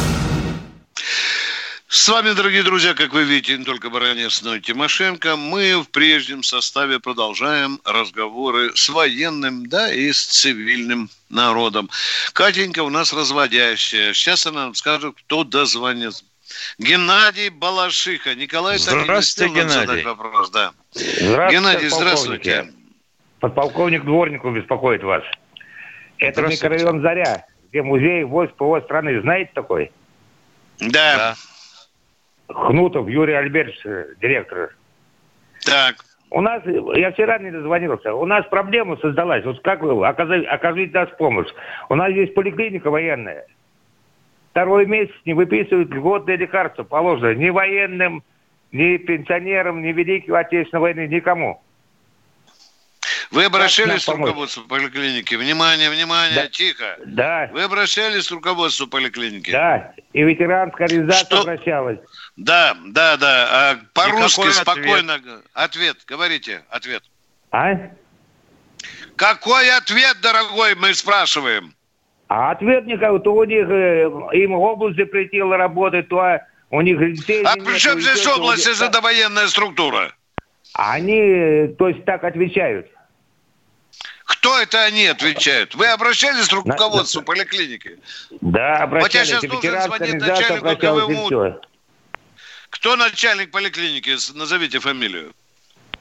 С 1.89 2.09
вами, 2.09 2.31
дорогие 2.31 2.63
друзья, 2.63 2.95
как 2.95 3.13
вы 3.13 3.25
видите, 3.25 3.59
не 3.59 3.65
только 3.65 3.91
Баранец, 3.91 4.43
но 4.43 4.55
и 4.55 4.61
Тимошенко. 4.61 5.35
Мы 5.35 5.83
в 5.83 5.89
прежнем 5.89 6.45
составе 6.45 7.01
продолжаем 7.01 7.81
разговоры 7.85 8.71
с 8.77 8.89
военным, 8.89 9.69
да, 9.69 9.93
и 9.93 10.13
с 10.13 10.27
цивильным 10.27 11.11
народом. 11.29 11.91
Катенька 12.35 12.85
у 12.85 12.91
нас 12.91 13.13
разводящая. 13.13 14.15
Сейчас 14.15 14.47
она 14.47 14.67
нам 14.67 14.77
скажет, 14.77 15.17
кто 15.25 15.43
дозвонится. 15.43 16.23
Геннадий 16.79 17.49
Балашиха. 17.49 18.37
Николай 18.37 18.79
Здравствуйте, 18.79 19.53
Геннадий. 19.53 19.87
задать 19.87 20.05
вопрос, 20.05 20.51
да. 20.51 20.73
Здравствуйте, 20.93 21.57
Геннадий, 21.57 21.89
здравствуйте. 21.89 22.73
Подполковник 23.41 24.05
Дворников 24.05 24.55
беспокоит 24.55 25.03
вас. 25.03 25.23
Это 26.19 26.43
микрорайон 26.43 27.01
Заря, 27.03 27.45
где 27.71 27.83
музей 27.83 28.25
войск 28.25 28.55
ПВО 28.55 28.81
страны. 28.81 29.21
Знаете 29.21 29.51
такой? 29.55 29.93
Да. 30.81 31.35
Хнутов 32.49 33.09
Юрий 33.09 33.35
Альбертович, 33.35 33.81
э, 33.85 34.07
директор. 34.21 34.75
Так. 35.65 35.97
У 36.31 36.41
нас, 36.41 36.63
я 36.67 37.11
вчера 37.13 37.39
не 37.39 37.51
дозвонился, 37.51 38.13
у 38.13 38.27
нас 38.27 38.45
проблема 38.47 38.99
создалась. 38.99 39.45
Вот 39.45 39.63
как 39.63 39.81
вы, 39.81 40.07
окажите, 40.07 40.47
окажите 40.47 40.93
нас 40.93 41.09
помощь. 41.17 41.49
У 41.89 41.95
нас 41.95 42.13
здесь 42.13 42.33
поликлиника 42.35 42.91
военная. 42.91 43.47
Второй 44.51 44.87
месяц 44.87 45.15
не 45.25 45.33
выписывают 45.33 45.91
льготные 45.91 46.37
лекарства, 46.37 46.83
положено 46.83 47.35
ни 47.35 47.49
военным, 47.49 48.23
ни 48.73 48.99
пенсионерам, 48.99 49.83
ни 49.83 49.93
Великой 49.93 50.39
Отечественной 50.39 50.81
войны, 50.81 51.07
никому. 51.07 51.63
Вы 53.31 53.45
обращались 53.45 54.05
к 54.05 54.09
руководству 54.09 54.65
поликлиники? 54.65 55.35
Внимание, 55.35 55.91
внимание, 55.91 56.43
да. 56.43 56.49
тихо. 56.49 56.97
Да. 57.07 57.51
Вы 57.53 57.63
обращались 57.63 58.29
к 58.29 58.31
руководству 58.31 58.87
поликлиники? 58.87 59.51
Да. 59.51 59.93
И 60.13 60.23
ветеранская 60.23 60.87
организация 60.87 61.27
Что? 61.27 61.41
обращалась. 61.43 61.99
Да, 62.37 62.75
да, 62.87 63.17
да. 63.17 63.49
А 63.51 63.79
по-русски 63.93 64.51
спокойно. 64.51 65.15
Ответ? 65.15 65.45
ответ, 65.53 65.97
говорите, 66.07 66.63
ответ. 66.71 67.03
А? 67.51 67.75
Какой 69.17 69.71
ответ, 69.77 70.17
дорогой, 70.23 70.75
мы 70.77 70.95
спрашиваем? 70.95 71.75
А 72.29 72.53
ответ 72.53 72.87
никакой. 72.87 73.21
То 73.21 73.35
у 73.35 73.45
них, 73.45 73.69
э, 73.69 74.11
им 74.33 74.53
область 74.53 74.97
запретила 74.97 75.57
работать, 75.57 76.09
то 76.09 76.41
у 76.71 76.81
них 76.81 76.99
детей... 76.99 77.43
А 77.45 77.55
при 77.55 77.79
чем 77.79 78.01
здесь 78.01 78.27
область, 78.27 78.67
если 78.67 78.87
это 78.87 79.01
военная 79.01 79.49
структура? 79.49 80.13
Они, 80.75 81.69
то 81.79 81.89
есть, 81.89 82.05
так 82.05 82.25
отвечают. 82.25 82.87
Кто 84.39 84.61
это 84.61 84.85
они 84.85 85.07
отвечают? 85.07 85.75
Вы 85.75 85.87
обращались 85.87 86.49
к 86.49 86.53
руководству 86.53 87.23
поликлиники? 87.23 87.99
Да, 88.41 88.77
обращались. 88.77 89.31
Вот 89.31 89.43
я 89.43 89.51
сейчас 89.51 89.61
должен 89.63 89.83
звонить 89.83 90.15
начальнику 90.15 90.77
КВМУ. 90.77 91.61
Кто 92.71 92.97
начальник 92.97 93.51
поликлиники? 93.51 94.17
Назовите 94.35 94.79
фамилию. 94.79 95.33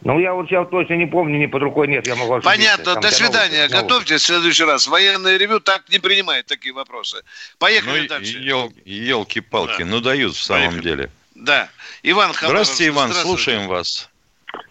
Ну, 0.02 0.20
я 0.20 0.34
вот 0.36 0.48
сейчас 0.48 0.68
точно 0.70 0.94
не 0.94 1.08
помню, 1.08 1.40
ни 1.40 1.48
под 1.48 1.64
рукой 1.64 1.88
нет, 1.88 2.06
я 2.06 2.16
могу 2.16 2.36
ошибиться. 2.36 2.56
Понятно, 2.56 2.94
Там 2.94 3.02
до 3.02 3.12
свидания. 3.12 3.68
Готовьтесь 3.68 4.22
в 4.22 4.26
следующий 4.26 4.64
раз. 4.64 4.88
Военное 4.88 5.38
ревю 5.38 5.60
так 5.60 5.90
не 5.90 5.98
принимает 5.98 6.46
такие 6.46 6.74
вопросы. 6.74 7.24
Поехали 7.58 8.02
ну, 8.02 8.08
дальше. 8.08 8.38
Ел, 8.38 8.72
елки-палки, 8.86 9.82
да. 9.82 9.86
ну 9.86 10.00
дают 10.00 10.36
в 10.36 10.44
самом 10.44 10.70
Поехали. 10.70 10.84
деле. 10.84 11.10
Да. 11.34 11.70
Иван 12.04 12.34
Хабаров. 12.34 12.68
Здравствуйте, 12.68 12.90
Иван, 12.90 13.12
слушаем 13.14 13.68
вас. 13.68 14.08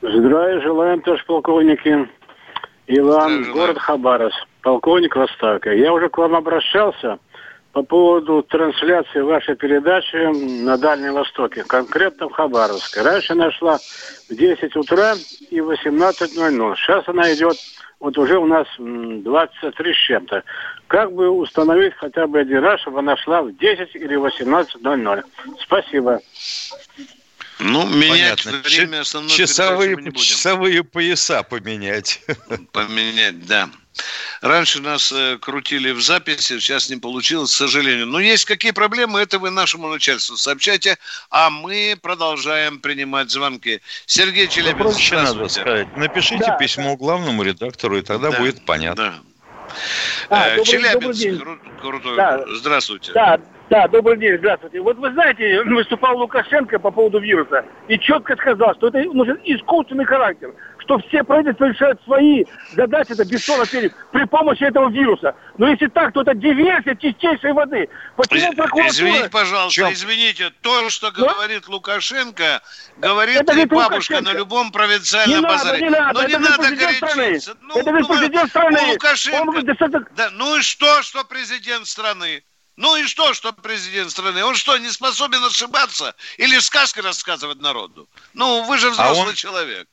Здравия 0.00 0.60
желаем, 0.60 1.02
товарищ 1.02 1.24
полковники. 1.26 2.08
Иван, 2.88 3.50
город 3.52 3.78
Хабаровск, 3.78 4.38
полковник 4.62 5.16
Востока. 5.16 5.72
Я 5.72 5.92
уже 5.92 6.08
к 6.08 6.18
вам 6.18 6.36
обращался 6.36 7.18
по 7.72 7.82
поводу 7.82 8.42
трансляции 8.44 9.20
вашей 9.20 9.56
передачи 9.56 10.16
на 10.16 10.78
Дальнем 10.78 11.14
Востоке, 11.14 11.64
конкретно 11.64 12.28
в 12.28 12.32
Хабаровске. 12.32 13.02
Раньше 13.02 13.32
она 13.32 13.50
шла 13.50 13.80
в 14.30 14.34
10 14.34 14.76
утра 14.76 15.16
и 15.50 15.58
18.00. 15.58 16.76
Сейчас 16.76 17.08
она 17.08 17.34
идет, 17.34 17.56
вот 17.98 18.16
уже 18.18 18.38
у 18.38 18.46
нас 18.46 18.68
23 18.78 19.92
с 19.92 19.96
чем-то. 19.96 20.44
Как 20.86 21.12
бы 21.12 21.28
установить 21.28 21.94
хотя 21.94 22.28
бы 22.28 22.38
один 22.38 22.58
раз, 22.58 22.80
чтобы 22.82 23.00
она 23.00 23.16
шла 23.16 23.42
в 23.42 23.52
10 23.56 23.96
или 23.96 24.16
18.00? 24.16 25.24
Спасибо. 25.58 26.20
Ну, 27.58 27.86
менять 27.86 28.44
Понятно. 28.44 28.68
время 28.68 29.00
основной 29.00 29.30
часовые, 29.30 29.96
не 29.96 30.10
будем. 30.10 30.20
часовые 30.20 30.84
пояса 30.84 31.42
поменять. 31.42 32.20
Поменять, 32.72 33.46
да. 33.46 33.70
Раньше 34.42 34.82
нас 34.82 35.10
э, 35.10 35.38
крутили 35.40 35.90
в 35.90 36.02
записи, 36.02 36.58
сейчас 36.58 36.90
не 36.90 36.96
получилось, 36.96 37.50
к 37.50 37.56
сожалению. 37.56 38.06
Но 38.06 38.20
есть 38.20 38.44
какие 38.44 38.72
проблемы, 38.72 39.20
это 39.20 39.38
вы 39.38 39.48
нашему 39.50 39.88
начальству 39.88 40.36
сообщайте, 40.36 40.98
а 41.30 41.48
мы 41.48 41.96
продолжаем 42.00 42.78
принимать 42.78 43.30
звонки. 43.30 43.80
Сергей 44.04 44.48
Челябинск, 44.48 45.12
надо 45.12 45.48
сказать. 45.48 45.96
Напишите 45.96 46.44
да, 46.44 46.56
письмо 46.58 46.90
да. 46.90 46.96
главному 46.96 47.42
редактору, 47.42 47.96
и 47.96 48.02
тогда 48.02 48.30
да, 48.30 48.38
будет 48.38 48.66
понятно. 48.66 49.14
Да. 50.28 50.28
А, 50.28 50.56
добрый, 50.56 50.64
Челябинск, 50.66 51.00
добрый 51.00 51.16
день. 51.16 51.42
Крутой. 51.80 52.16
Да. 52.16 52.44
Здравствуйте. 52.54 53.12
Да, 53.12 53.40
Да, 53.68 53.88
добрый 53.88 54.16
день, 54.18 54.38
здравствуйте. 54.38 54.80
Вот 54.80 54.96
вы 54.98 55.10
знаете, 55.12 55.62
выступал 55.66 56.16
Лукашенко 56.18 56.78
по 56.78 56.90
поводу 56.92 57.18
вируса 57.18 57.64
и 57.88 57.98
четко 57.98 58.36
сказал, 58.36 58.74
что 58.76 58.88
это 58.88 59.02
нужен 59.12 59.40
искусственный 59.44 60.04
характер, 60.04 60.54
что 60.78 60.98
все 61.00 61.24
правительства 61.24 61.64
решают 61.64 62.00
свои 62.04 62.44
задачи, 62.76 63.12
это 63.12 63.24
бесспорно 63.24 63.66
перед, 63.66 63.92
при 64.12 64.24
помощи 64.24 64.62
этого 64.62 64.88
вируса. 64.88 65.34
Но 65.58 65.68
если 65.68 65.88
так, 65.88 66.12
то 66.12 66.22
это 66.22 66.34
диверсия 66.34 66.94
чистейшей 66.94 67.52
воды. 67.54 67.88
Почему 68.16 68.52
прокуратура... 68.52 68.88
Извините, 68.88 69.30
пожалуйста, 69.30 69.74
Чем? 69.74 69.92
извините, 69.92 70.50
то, 70.62 70.88
что 70.88 71.10
Но? 71.16 71.26
говорит 71.26 71.66
Лукашенко, 71.66 72.62
говорит 72.98 73.40
это 73.40 73.52
и 73.52 73.64
бабушка 73.64 74.12
Лукашенко. 74.12 74.32
на 74.32 74.38
любом 74.38 74.70
провинциальном 74.70 75.40
не 75.40 75.44
базаре. 75.44 75.80
Надо, 75.80 75.84
не 75.84 75.90
надо, 75.90 76.14
Но 76.14 76.20
это 76.22 76.38
не 76.38 76.38
надо 76.38 76.76
горячиться. 76.76 77.56
Ну, 77.62 77.78
это 77.80 77.90
ведь 77.90 78.06
президент 78.06 78.48
страны. 78.50 78.78
Лукашенко... 78.92 79.84
Он... 79.84 80.06
Да, 80.14 80.30
ну 80.30 80.56
и 80.56 80.62
что, 80.62 81.02
что 81.02 81.24
президент 81.24 81.88
страны? 81.88 82.44
Ну 82.76 82.96
и 82.96 83.04
что, 83.04 83.32
что 83.32 83.52
президент 83.52 84.10
страны? 84.10 84.44
Он 84.44 84.54
что, 84.54 84.76
не 84.76 84.90
способен 84.90 85.42
ошибаться? 85.44 86.14
Или 86.36 86.58
сказки 86.58 87.00
рассказывать 87.00 87.60
народу? 87.60 88.08
Ну, 88.34 88.64
вы 88.64 88.76
же 88.78 88.90
взрослый 88.90 89.26
а 89.26 89.28
он... 89.28 89.34
человек. 89.34 89.88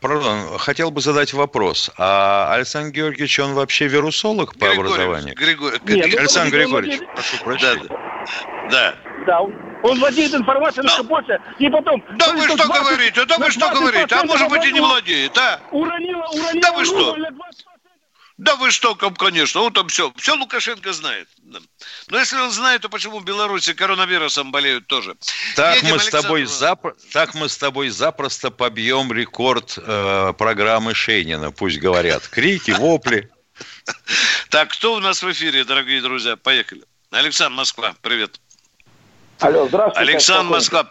Пардон, 0.00 0.58
хотел 0.58 0.90
бы 0.90 1.00
задать 1.00 1.32
вопрос. 1.32 1.88
А 1.96 2.52
Александр 2.52 2.90
Георгиевич, 2.90 3.38
он 3.38 3.54
вообще 3.54 3.86
вирусолог 3.86 4.58
по 4.58 4.68
образованию? 4.68 5.36
Григорий... 5.36 5.78
Нет, 5.86 6.08
ну, 6.12 6.18
Александр 6.18 6.56
Григорьевич, 6.56 6.98
владеет... 6.98 7.14
прошу 7.14 7.44
прощения. 7.44 7.88
Да. 8.68 8.96
Да, 9.24 9.40
он 9.40 10.00
владеет 10.00 10.34
информацией 10.34 10.84
Но... 10.84 11.04
больше, 11.04 11.40
и 11.60 11.70
потом... 11.70 12.02
Да 12.16 12.32
вы 12.32 12.42
что 12.42 12.56
20, 12.56 12.82
говорите, 12.82 13.24
да 13.24 13.38
вы 13.38 13.50
что 13.52 13.70
говорите, 13.70 14.14
а 14.16 14.24
может 14.24 14.48
быть 14.48 14.64
и 14.64 14.72
не 14.72 14.80
владеет, 14.80 15.38
а? 15.38 15.60
Уронила, 15.70 16.26
уронила 16.26 16.60
да 16.60 16.72
вы 16.72 16.84
что? 16.84 17.16
Да 18.38 18.56
вы 18.56 18.72
что, 18.72 18.96
конечно, 18.96 19.60
он 19.60 19.72
там 19.72 19.86
все, 19.86 20.12
все 20.16 20.34
Лукашенко 20.34 20.92
знает. 20.92 21.28
Но 22.08 22.18
если 22.18 22.36
он 22.36 22.50
знает, 22.50 22.82
то 22.82 22.88
почему 22.88 23.18
в 23.18 23.24
Беларуси 23.24 23.72
коронавирусом 23.72 24.50
болеют 24.52 24.86
тоже? 24.86 25.16
Так, 25.56 25.76
Едем, 25.76 25.94
мы, 25.94 25.98
с 25.98 26.08
тобой 26.08 26.44
запро... 26.44 26.94
так 27.12 27.34
мы 27.34 27.48
с 27.48 27.56
тобой 27.56 27.88
запросто 27.88 28.50
побьем 28.50 29.12
рекорд 29.12 29.78
э, 29.78 30.32
программы 30.36 30.94
Шейнина, 30.94 31.50
пусть 31.52 31.78
говорят. 31.78 32.26
Крики, 32.28 32.70
вопли. 32.72 33.30
Так, 34.50 34.68
кто 34.68 34.94
у 34.94 35.00
нас 35.00 35.22
в 35.22 35.30
эфире, 35.32 35.64
дорогие 35.64 36.00
друзья? 36.00 36.36
Поехали. 36.36 36.82
Александр 37.10 37.56
Москва, 37.56 37.94
привет. 38.02 38.40
Алло, 39.40 39.66
здравствуйте. 39.66 40.10
Александр 40.10 40.50
Москва, 40.50 40.88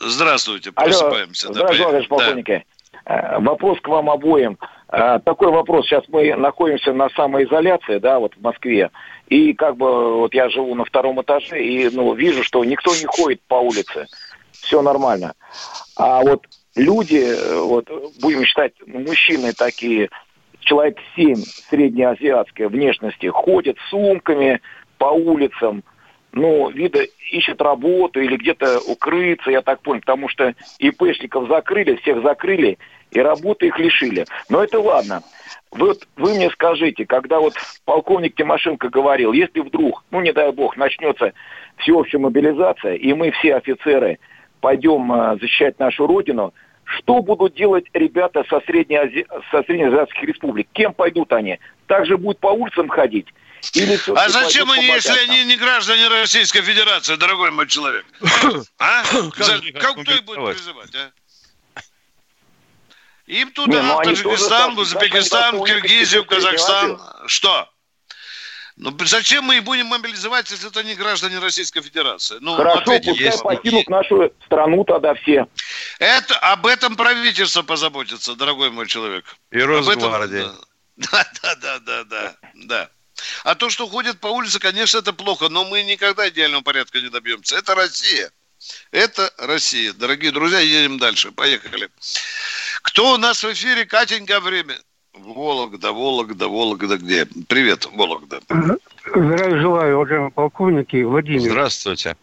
здравствуйте, 0.00 0.72
просыпаемся. 0.72 1.48
Алло, 1.48 1.54
здравствуйте, 1.54 1.84
товарищ 1.84 2.08
полковники. 2.08 2.64
Да. 2.64 2.80
Э, 3.04 3.38
вопрос 3.40 3.78
к 3.80 3.88
вам 3.88 4.08
обоим. 4.10 4.58
А, 4.88 5.18
такой 5.20 5.50
вопрос. 5.50 5.86
Сейчас 5.86 6.04
мы 6.08 6.34
находимся 6.34 6.92
на 6.92 7.08
самоизоляции, 7.10 7.98
да, 7.98 8.18
вот 8.18 8.34
в 8.34 8.40
Москве. 8.40 8.90
И 9.30 9.54
как 9.54 9.76
бы 9.76 10.16
вот 10.16 10.34
я 10.34 10.50
живу 10.50 10.74
на 10.74 10.84
втором 10.84 11.22
этаже 11.22 11.62
и 11.62 11.88
ну, 11.88 12.12
вижу, 12.14 12.42
что 12.42 12.64
никто 12.64 12.90
не 12.96 13.06
ходит 13.06 13.40
по 13.42 13.54
улице. 13.54 14.08
Все 14.50 14.82
нормально. 14.82 15.34
А 15.96 16.20
вот 16.22 16.46
люди, 16.74 17.34
вот 17.60 17.88
будем 18.20 18.44
считать, 18.44 18.72
мужчины 18.86 19.52
такие, 19.52 20.10
человек 20.58 20.98
7 21.14 21.36
среднеазиатской 21.36 22.66
внешности, 22.66 23.26
ходят 23.26 23.78
с 23.78 23.90
сумками 23.90 24.60
по 24.98 25.06
улицам, 25.06 25.84
ну, 26.32 26.68
вида 26.70 27.06
ищут 27.32 27.62
работу 27.62 28.20
или 28.20 28.36
где-то 28.36 28.80
укрыться, 28.80 29.50
я 29.50 29.62
так 29.62 29.80
понял, 29.80 30.00
потому 30.00 30.28
что 30.28 30.54
ИПшников 30.78 31.48
закрыли, 31.48 31.96
всех 31.96 32.22
закрыли, 32.22 32.78
и 33.12 33.20
работы 33.20 33.68
их 33.68 33.78
лишили. 33.78 34.26
Но 34.48 34.62
это 34.62 34.80
ладно. 34.80 35.22
Вот 35.72 36.06
вы 36.16 36.34
мне 36.34 36.50
скажите, 36.50 37.06
когда 37.06 37.38
вот 37.38 37.54
полковник 37.84 38.34
Тимошенко 38.34 38.88
говорил, 38.88 39.32
если 39.32 39.60
вдруг, 39.60 40.04
ну 40.10 40.20
не 40.20 40.32
дай 40.32 40.50
бог, 40.52 40.76
начнется 40.76 41.32
всеобщая 41.76 42.18
мобилизация, 42.18 42.94
и 42.94 43.12
мы 43.12 43.30
все 43.30 43.56
офицеры 43.56 44.18
пойдем 44.60 45.12
э, 45.12 45.38
защищать 45.40 45.78
нашу 45.78 46.06
родину, 46.06 46.52
что 46.84 47.22
будут 47.22 47.54
делать 47.54 47.84
ребята 47.92 48.44
со, 48.48 48.60
среднеази... 48.66 49.26
со 49.50 49.62
среднеазиатских 49.62 50.22
республик? 50.24 50.68
Кем 50.72 50.92
пойдут 50.92 51.32
они? 51.32 51.60
Также 51.86 52.18
будут 52.18 52.40
по 52.40 52.48
улицам 52.48 52.88
ходить? 52.88 53.26
Или 53.74 53.98
а 54.16 54.28
зачем 54.28 54.70
они, 54.70 54.86
если 54.86 55.18
они 55.18 55.44
не 55.44 55.56
граждане 55.56 56.08
Российской 56.08 56.62
Федерации, 56.62 57.16
дорогой 57.16 57.50
мой 57.50 57.66
человек? 57.68 58.04
А? 58.78 59.02
Как 59.04 59.92
кто 60.00 60.12
их 60.12 60.24
будет 60.24 60.56
призывать, 60.56 60.94
а? 60.94 61.12
Им 63.30 63.52
туда, 63.52 63.80
не, 63.80 63.86
ну, 63.86 63.94
в 64.00 64.02
Таджикистан, 64.02 64.74
в 64.74 64.78
Узбекистан, 64.80 65.56
в 65.56 65.64
Киргизию, 65.64 66.24
в 66.24 66.26
Казахстан. 66.26 67.00
Что? 67.26 67.70
Ну, 68.76 68.96
зачем 69.04 69.44
мы 69.44 69.58
их 69.58 69.64
будем 69.64 69.86
мобилизовать, 69.86 70.50
если 70.50 70.68
это 70.68 70.82
не 70.82 70.96
граждане 70.96 71.38
Российской 71.38 71.80
Федерации? 71.80 72.38
Ну, 72.40 72.56
Хорошо, 72.56 72.80
ответим, 72.80 73.12
пускай 73.12 73.26
есть. 73.26 73.42
покинут 73.42 73.88
нашу 73.88 74.32
страну 74.46 74.84
тогда 74.84 75.14
все. 75.14 75.46
Это, 76.00 76.36
об 76.38 76.66
этом 76.66 76.96
правительство 76.96 77.62
позаботится, 77.62 78.34
дорогой 78.34 78.70
мой 78.70 78.86
человек. 78.88 79.36
И 79.50 79.60
Росгвардия. 79.60 80.46
Да, 80.96 81.26
да, 81.40 81.54
да, 81.56 81.78
да, 81.78 82.04
да, 82.04 82.36
да. 82.54 82.90
А 83.44 83.54
то, 83.54 83.70
что 83.70 83.86
ходят 83.86 84.20
по 84.20 84.26
улице, 84.26 84.58
конечно, 84.58 84.98
это 84.98 85.14
плохо, 85.14 85.48
но 85.48 85.64
мы 85.64 85.82
никогда 85.82 86.28
идеального 86.28 86.62
порядка 86.62 87.00
не 87.00 87.08
добьемся. 87.08 87.56
Это 87.56 87.74
Россия. 87.74 88.30
Это 88.90 89.32
Россия. 89.38 89.94
Дорогие 89.94 90.32
друзья, 90.32 90.60
едем 90.60 90.98
дальше. 90.98 91.32
Поехали. 91.32 91.88
Кто 92.82 93.14
у 93.14 93.16
нас 93.16 93.42
в 93.42 93.52
эфире? 93.52 93.84
Катенька, 93.84 94.40
время. 94.40 94.74
Вологда, 95.14 95.92
Вологда, 95.92 96.48
Вологда 96.48 96.96
где? 96.96 97.26
Привет, 97.48 97.86
Вологда. 97.92 98.40
Здравия 99.06 99.60
желаю, 99.60 99.96
уважаемые 99.96 100.30
полковники. 100.30 101.02
Владимир. 101.02 101.40
Здравствуйте. 101.40 102.16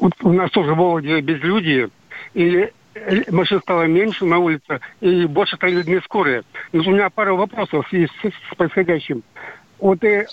Вот 0.00 0.12
у 0.22 0.32
нас 0.32 0.50
тоже 0.50 0.74
в 0.74 0.76
Вологде 0.76 1.20
безлюдие, 1.20 1.90
и 2.34 2.70
машин 3.30 3.60
стало 3.60 3.82
меньше 3.82 4.24
на 4.24 4.38
улице, 4.38 4.80
и 5.00 5.26
больше 5.26 5.56
стали 5.56 5.74
людьми 5.74 6.00
скорые. 6.04 6.42
Но 6.72 6.82
у 6.82 6.90
меня 6.92 7.10
пара 7.10 7.34
вопросов 7.34 7.86
в 7.86 7.88
связи 7.90 8.08
с, 8.22 8.56
происходящим. 8.56 9.22
Вот 9.78 10.02
э, 10.04 10.26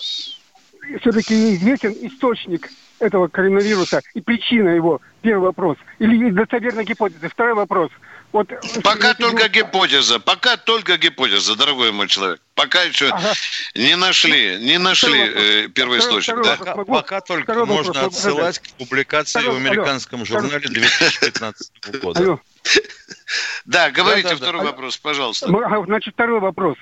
все-таки 1.00 1.54
известен 1.54 1.92
источник 2.00 2.68
этого 2.98 3.28
коронавируса 3.28 4.00
и 4.14 4.20
причина 4.20 4.70
его? 4.70 5.00
Первый 5.20 5.46
вопрос. 5.46 5.76
Или 5.98 6.30
достоверная 6.30 6.84
гипотеза? 6.84 7.28
Второй 7.28 7.54
вопрос– 7.54 7.90
вот, 8.32 8.48
Пока 8.84 9.14
только 9.14 9.44
ну, 9.44 9.48
гипотеза, 9.48 10.20
пока 10.20 10.56
только 10.56 10.96
гипотеза, 10.98 11.56
дорогой 11.56 11.90
мой 11.90 12.06
человек. 12.06 12.40
Пока 12.54 12.82
еще 12.82 13.08
ага. 13.08 13.32
не 13.74 13.96
нашли, 13.96 14.58
не 14.60 14.78
нашли 14.78 15.20
э, 15.20 15.68
первоисточник. 15.68 16.40
Да? 16.42 16.56
Пока, 16.56 16.84
пока 16.84 17.20
только 17.22 17.52
второй 17.52 17.66
можно 17.66 17.92
вопрос, 17.92 18.16
отсылать 18.16 18.58
к 18.60 18.70
публикации 18.78 19.40
второй, 19.40 19.58
в 19.58 19.66
американском 19.66 20.20
алло, 20.20 20.26
журнале 20.26 20.68
2015 20.68 22.00
года. 22.02 22.20
Алло. 22.20 22.40
Да, 23.64 23.90
говорите 23.90 24.30
да, 24.30 24.34
да, 24.34 24.36
второй 24.36 24.62
да. 24.62 24.70
вопрос, 24.72 24.96
пожалуйста. 24.96 25.46
Значит, 25.86 26.14
второй 26.14 26.40
вопрос. 26.40 26.76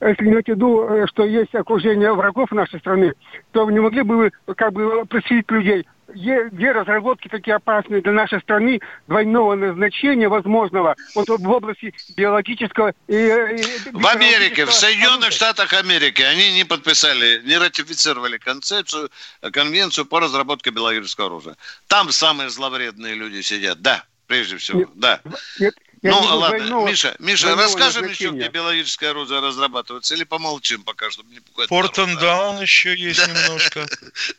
Если 0.00 0.24
имеете 0.24 0.52
в 0.52 0.56
виду, 0.56 0.88
э, 0.88 1.06
что 1.06 1.24
есть 1.24 1.54
окружение 1.54 2.12
врагов 2.14 2.50
нашей 2.52 2.80
страны, 2.80 3.12
то 3.52 3.70
не 3.70 3.80
могли 3.80 4.02
бы 4.02 4.16
вы 4.16 4.54
как 4.54 4.72
бы 4.72 5.04
просветить 5.04 5.50
людей, 5.50 5.86
где 6.14 6.72
разработки 6.72 7.28
такие 7.28 7.56
опасные 7.56 8.02
для 8.02 8.12
нашей 8.12 8.40
страны 8.40 8.80
двойного 9.06 9.54
назначения 9.54 10.28
возможного 10.28 10.96
вот 11.14 11.28
в 11.28 11.50
области 11.50 11.94
биологического 12.16 12.94
и, 13.08 13.14
и 13.14 13.90
в 13.92 14.06
Америке, 14.06 14.64
в 14.66 14.72
Соединенных 14.72 15.32
Штатах 15.32 15.72
Америки 15.72 16.22
они 16.22 16.52
не 16.52 16.64
подписали, 16.64 17.42
не 17.44 17.58
ратифицировали 17.58 18.38
концепцию, 18.38 19.10
конвенцию 19.52 20.06
по 20.06 20.20
разработке 20.20 20.70
биологического 20.70 21.26
оружия. 21.26 21.56
Там 21.86 22.10
самые 22.10 22.50
зловредные 22.50 23.14
люди 23.14 23.40
сидят, 23.40 23.80
да, 23.82 24.04
прежде 24.26 24.56
всего, 24.56 24.80
нет, 24.80 24.90
да. 24.94 25.20
Нет, 25.58 25.74
я 26.02 26.12
ну, 26.12 26.20
ладно, 26.20 26.56
двойного, 26.56 26.88
Миша, 26.88 27.14
Миша, 27.18 27.54
расскажем 27.54 28.08
еще, 28.08 28.30
где 28.30 28.48
биологическое 28.48 29.10
оружие 29.10 29.40
разрабатывается, 29.40 30.14
или 30.14 30.24
помолчим 30.24 30.82
пока, 30.82 31.10
чтобы 31.10 31.32
не 31.32 31.40
пугать. 31.40 31.68
Портон 31.68 32.16
Даун 32.16 32.60
еще 32.62 32.94
есть 32.96 33.26
немножко. 33.26 33.86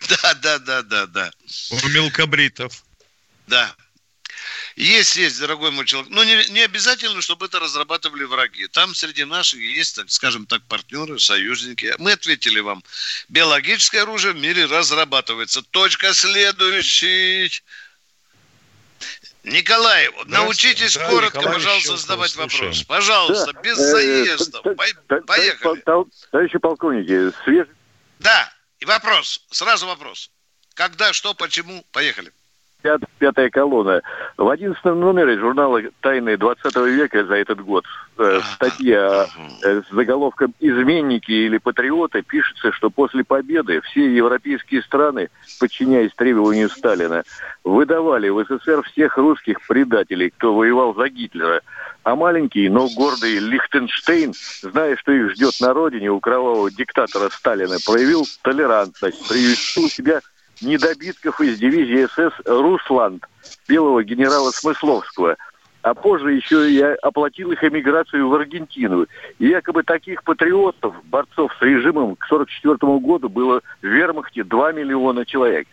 Да, 0.10 0.34
да, 0.42 0.60
да, 0.60 0.82
да, 0.82 1.06
да. 1.06 1.32
У 1.70 1.88
мелкобритов. 1.90 2.84
Да. 3.46 3.76
Есть, 4.76 5.18
есть, 5.18 5.40
дорогой 5.40 5.70
мой 5.70 5.86
человек. 5.86 6.10
Но 6.12 6.24
не, 6.24 6.44
не 6.50 6.62
обязательно, 6.62 7.22
чтобы 7.22 7.46
это 7.46 7.60
разрабатывали 7.60 8.24
враги. 8.24 8.68
Там 8.68 8.96
среди 8.96 9.26
наших 9.26 9.60
есть, 9.60 9.98
так 9.98 10.10
скажем 10.10 10.46
так, 10.48 10.64
партнеры, 10.64 11.20
союзники. 11.20 11.94
Мы 12.00 12.14
ответили 12.14 12.60
вам. 12.60 12.84
Биологическое 13.30 14.04
оружие 14.04 14.34
в 14.34 14.38
мире 14.38 14.66
разрабатывается. 14.66 15.62
Точка 15.62 16.14
следующий. 16.14 17.62
Николай, 19.44 20.08
научитесь 20.26 20.96
да, 20.96 21.10
коротко, 21.10 21.40
Николай 21.40 21.56
пожалуйста, 21.56 21.98
задавать 21.98 22.36
вопрос. 22.36 22.84
Пожалуйста, 22.84 23.54
да. 23.54 23.62
без 23.62 23.78
э, 23.80 23.92
заездов. 23.92 24.64
Поехали. 25.26 25.82
Товарищи 26.32 26.58
полковники, 26.60 27.34
свежий... 27.44 27.74
Да, 28.20 28.54
и 28.80 28.86
вопрос, 28.86 29.46
сразу 29.50 29.88
вопрос. 29.88 30.30
Когда, 30.76 31.12
что, 31.14 31.34
почему? 31.34 31.84
Поехали. 31.92 32.32
Пят, 32.82 33.02
пятая 33.20 33.50
колонна. 33.50 34.02
В 34.38 34.48
одиннадцатом 34.50 35.00
номере 35.00 35.38
журнала 35.38 35.82
«Тайны 36.02 36.38
20 36.38 36.76
века» 36.88 37.26
за 37.26 37.36
этот 37.36 37.62
год 37.62 37.86
э, 38.18 38.40
статья 38.56 39.28
э, 39.64 39.82
с 39.82 39.94
заголовком 39.94 40.54
«Изменники 40.60 41.32
или 41.32 41.58
патриоты» 41.58 42.22
пишется, 42.22 42.72
что 42.72 42.90
после 42.90 43.24
победы 43.24 43.82
все 43.82 44.14
европейские 44.14 44.82
страны, 44.82 45.30
подчиняясь 45.60 46.14
требованию 46.16 46.70
Сталина, 46.70 47.24
выдавали 47.64 48.30
в 48.30 48.44
СССР 48.44 48.84
всех 48.84 49.18
русских 49.18 49.66
предателей, 49.68 50.32
кто 50.32 50.54
воевал 50.54 50.94
за 50.96 51.10
Гитлера. 51.10 51.62
А 52.04 52.16
маленький, 52.16 52.68
но 52.68 52.90
гордый 52.90 53.38
Лихтенштейн, 53.38 54.34
зная, 54.62 54.96
что 54.98 55.12
их 55.12 55.32
ждет 55.32 55.54
на 55.62 55.74
родине 55.74 56.10
у 56.10 56.20
кровавого 56.20 56.72
диктатора 56.72 57.30
Сталина, 57.30 57.78
проявил 57.86 58.26
толерантность, 58.42 59.30
привести 59.30 59.82
у 59.82 59.88
себя 59.88 60.22
недобитков 60.62 61.40
из 61.42 61.58
дивизии 61.60 62.06
СС 62.06 62.34
«Русланд» 62.46 63.26
белого 63.68 64.04
генерала 64.04 64.52
Смысловского. 64.52 65.38
А 65.82 65.94
позже 65.96 66.34
еще 66.34 66.72
я 66.72 66.94
оплатил 67.02 67.52
их 67.52 67.64
эмиграцию 67.64 68.28
в 68.28 68.34
Аргентину. 68.36 69.08
И 69.40 69.48
якобы 69.48 69.84
таких 69.84 70.24
патриотов, 70.24 70.94
борцов 71.06 71.52
с 71.58 71.62
режимом 71.62 72.16
к 72.16 72.26
1944 72.26 73.00
году 73.00 73.30
было 73.30 73.62
в 73.82 73.86
вермахте 73.86 74.44
2 74.44 74.74
миллиона 74.74 75.26
человек. 75.26 75.68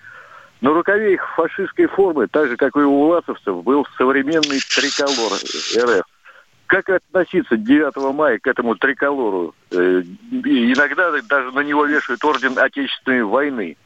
На 0.60 0.70
рукаве 0.70 1.14
их 1.14 1.34
фашистской 1.36 1.86
формы, 1.86 2.26
так 2.26 2.48
же, 2.48 2.56
как 2.56 2.74
и 2.76 2.80
у 2.80 3.06
власовцев, 3.06 3.62
был 3.62 3.86
современный 3.96 4.60
триколор 4.60 5.32
РФ. 5.76 6.04
Как 6.66 6.88
относиться 6.90 7.56
9 7.56 8.14
мая 8.14 8.38
к 8.38 8.46
этому 8.46 8.74
триколору? 8.74 9.54
Э, 9.70 10.02
иногда 10.44 11.12
даже 11.28 11.52
на 11.52 11.60
него 11.60 11.86
вешают 11.86 12.24
орден 12.24 12.58
Отечественной 12.58 13.22
войны. 13.22 13.76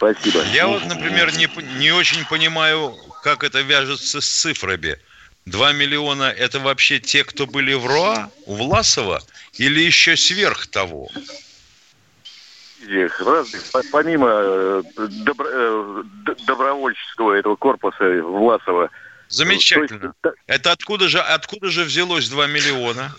Спасибо. 0.00 0.42
Я 0.54 0.66
вот, 0.66 0.86
например, 0.86 1.30
не, 1.36 1.46
не 1.78 1.90
очень 1.90 2.24
понимаю, 2.24 2.96
как 3.22 3.44
это 3.44 3.60
вяжется 3.60 4.22
с 4.22 4.26
цифрами. 4.26 4.96
Два 5.44 5.72
миллиона– 5.72 6.24
это 6.38 6.58
вообще 6.58 7.00
те, 7.00 7.22
кто 7.22 7.46
были 7.46 7.74
в 7.74 7.86
РОА, 7.86 8.30
у 8.46 8.54
Власова, 8.54 9.22
или 9.58 9.80
еще 9.80 10.16
сверх 10.16 10.68
того? 10.68 11.10
разных, 13.18 13.62
помимо 13.92 14.28
э, 14.30 14.82
добро, 14.96 15.46
э, 15.46 16.02
добровольческого 16.46 17.34
этого 17.34 17.56
корпуса 17.56 18.22
Власова. 18.22 18.88
Замечательно. 19.28 20.14
Есть, 20.24 20.36
это 20.46 20.72
откуда 20.72 21.08
же, 21.08 21.20
откуда 21.20 21.68
же 21.68 21.84
взялось 21.84 22.30
2 22.30 22.46
миллиона? 22.46 23.12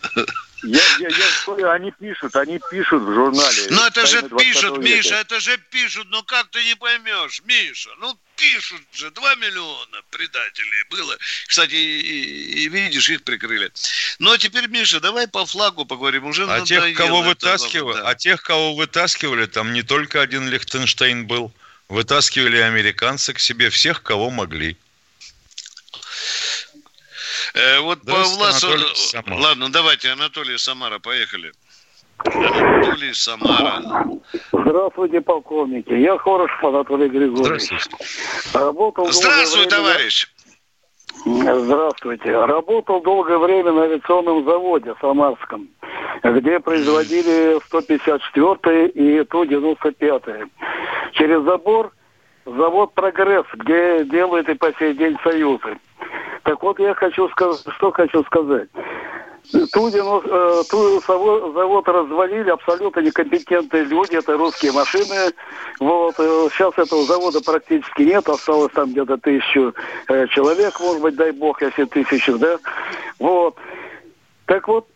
Я, 0.63 0.82
я, 1.00 1.10
я, 1.10 1.71
они 1.74 1.91
пишут, 1.91 2.36
они 2.36 2.60
пишут 2.69 3.02
в 3.04 3.13
журнале. 3.13 3.67
Ну 3.71 3.84
это 3.86 4.06
же 4.06 4.21
пишут, 4.30 4.78
Миша, 4.78 5.15
это 5.15 5.39
же 5.39 5.58
пишут, 5.71 6.08
ну 6.10 6.21
как 6.24 6.50
ты 6.50 6.63
не 6.63 6.76
поймешь, 6.76 7.41
Миша, 7.45 7.89
ну 8.00 8.15
пишут 8.36 8.82
же, 8.93 9.10
2 9.12 9.36
миллиона 9.36 10.02
предателей 10.12 10.84
было. 10.89 11.17
Кстати, 11.47 11.74
и, 11.74 12.63
и 12.63 12.69
видишь, 12.69 13.10
их 13.10 13.24
прикрыли. 13.24 13.71
Ну 14.19 14.32
а 14.32 14.38
теперь, 14.38 14.67
Миша, 14.67 15.00
давай 15.00 15.28
по 15.28 15.45
флагу 15.45 15.86
поговорим. 15.86 16.26
Уже 16.26 16.45
а 16.47 16.62
тех, 16.62 16.93
кого 16.95 17.21
вытаскивали, 17.21 17.97
да. 17.97 18.10
а 18.10 18.15
тех, 18.15 18.41
кого 18.41 18.76
вытаскивали, 18.76 19.45
там 19.45 19.74
не 19.74 19.84
только 19.84 20.21
один 20.21 20.47
Лихтенштейн 20.47 21.26
был. 21.26 21.52
Вытаскивали 21.89 22.58
американцы 22.58 23.34
к 23.34 23.39
себе 23.39 23.69
всех, 23.69 24.02
кого 24.02 24.30
могли. 24.30 24.78
Э, 27.54 27.80
вот 27.82 28.02
по 28.02 28.24
Власу... 28.24 28.68
Ладно, 29.28 29.70
давайте, 29.70 30.10
Анатолий 30.10 30.58
Самара, 30.58 31.00
поехали. 31.00 31.52
Анатолий 32.24 33.14
Самара. 33.14 33.82
Здравствуйте, 34.52 35.22
полковники. 35.22 35.92
Я 35.94 36.18
Хорошев 36.18 36.64
Анатолий 36.64 37.10
Григорьевич. 37.10 37.64
Здравствуйте. 37.64 37.88
Работал 38.54 39.12
Здравствуй, 39.12 39.66
время... 39.66 39.72
товарищ. 39.72 40.28
Здравствуйте. 41.26 42.32
Работал 42.32 43.02
долгое 43.02 43.38
время 43.38 43.72
на 43.72 43.84
авиационном 43.84 44.46
заводе 44.46 44.96
Самарском, 45.02 45.70
где 46.24 46.60
производили 46.60 47.60
154 47.66 48.88
и 48.88 49.24
Ту-95. 49.26 50.50
Через 51.14 51.44
забор 51.44 51.92
завод 52.46 52.94
«Прогресс», 52.94 53.46
где 53.54 54.04
делают 54.06 54.50
и 54.50 54.54
по 54.54 54.74
сей 54.74 54.94
день 54.94 55.18
союзы. 55.24 55.78
Так 56.44 56.62
вот, 56.64 56.80
я 56.80 56.94
хочу 56.94 57.30
сказать, 57.30 57.62
что 57.76 57.92
хочу 57.92 58.24
сказать. 58.24 58.70
Ту, 59.74 59.90
э, 59.90 60.64
ту 60.70 61.02
завод 61.02 61.88
развалили 61.88 62.50
абсолютно 62.50 63.02
некомпетентные 63.02 63.84
люди, 63.84 64.16
это 64.16 64.38
русские 64.38 64.72
машины. 64.72 65.34
Вот, 65.80 66.16
э, 66.20 66.48
сейчас 66.52 66.78
этого 66.78 67.04
завода 67.04 67.42
практически 67.42 68.04
нет, 68.04 68.30
осталось 68.30 68.72
там 68.74 68.92
где-то 68.92 69.18
тысячу 69.18 69.74
э, 70.08 70.28
человек, 70.28 70.80
может 70.80 71.02
быть, 71.02 71.16
дай 71.16 71.32
бог, 71.32 71.62
если 71.62 71.86
тысячу, 71.86 72.38
да. 72.38 72.58
Вот. 73.20 73.58
Так 74.46 74.68
вот, 74.68 74.88